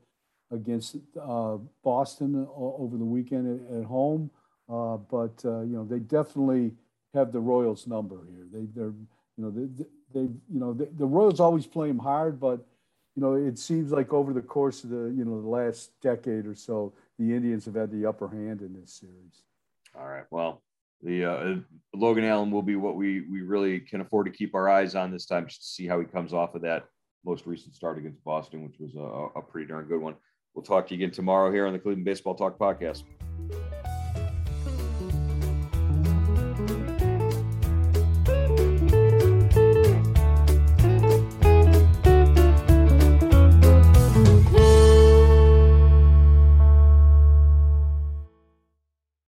against 0.51 0.97
uh, 1.21 1.57
Boston 1.83 2.47
over 2.55 2.97
the 2.97 3.05
weekend 3.05 3.69
at, 3.69 3.77
at 3.79 3.85
home. 3.85 4.31
Uh, 4.69 4.97
but 4.97 5.39
uh, 5.45 5.61
you 5.61 5.75
know, 5.75 5.85
they 5.85 5.99
definitely 5.99 6.73
have 7.17 7.31
the 7.31 7.39
Royals 7.39 7.87
number 7.87 8.19
here. 8.29 8.45
They 8.51 8.67
they're 8.73 8.93
you 9.37 9.43
know 9.43 9.51
they 9.51 9.85
they 10.13 10.21
you 10.21 10.59
know 10.59 10.73
they, 10.73 10.85
the 10.85 11.05
Royals 11.05 11.39
always 11.39 11.65
play 11.65 11.87
them 11.87 11.99
hard, 11.99 12.39
but 12.39 12.65
you 13.15 13.21
know 13.21 13.33
it 13.33 13.59
seems 13.59 13.91
like 13.91 14.13
over 14.13 14.33
the 14.33 14.41
course 14.41 14.83
of 14.83 14.89
the 14.89 15.13
you 15.15 15.25
know 15.25 15.41
the 15.41 15.47
last 15.47 15.91
decade 16.01 16.45
or 16.45 16.55
so, 16.55 16.93
the 17.19 17.33
Indians 17.33 17.65
have 17.65 17.75
had 17.75 17.91
the 17.91 18.05
upper 18.05 18.27
hand 18.27 18.61
in 18.61 18.73
this 18.79 18.93
series. 18.93 19.43
All 19.97 20.07
right. 20.07 20.25
Well, 20.29 20.61
the 21.01 21.25
uh, 21.25 21.55
Logan 21.93 22.23
Allen 22.23 22.51
will 22.51 22.61
be 22.61 22.75
what 22.75 22.95
we 22.95 23.21
we 23.21 23.41
really 23.41 23.79
can 23.79 24.01
afford 24.01 24.25
to 24.27 24.31
keep 24.31 24.55
our 24.55 24.69
eyes 24.69 24.95
on 24.95 25.11
this 25.11 25.25
time, 25.25 25.47
just 25.47 25.61
to 25.61 25.67
see 25.67 25.87
how 25.87 25.99
he 25.99 26.05
comes 26.05 26.33
off 26.33 26.55
of 26.55 26.61
that 26.61 26.85
most 27.25 27.45
recent 27.45 27.75
start 27.75 27.97
against 27.97 28.23
Boston, 28.23 28.63
which 28.63 28.79
was 28.79 28.95
a, 28.95 29.39
a 29.39 29.41
pretty 29.41 29.67
darn 29.67 29.85
good 29.85 30.01
one. 30.01 30.15
We'll 30.53 30.63
talk 30.63 30.87
to 30.87 30.95
you 30.95 31.03
again 31.03 31.13
tomorrow 31.13 31.51
here 31.51 31.67
on 31.67 31.73
the 31.73 31.79
Cleveland 31.79 32.05
Baseball 32.05 32.35
Talk 32.35 32.57
podcast. 32.57 33.03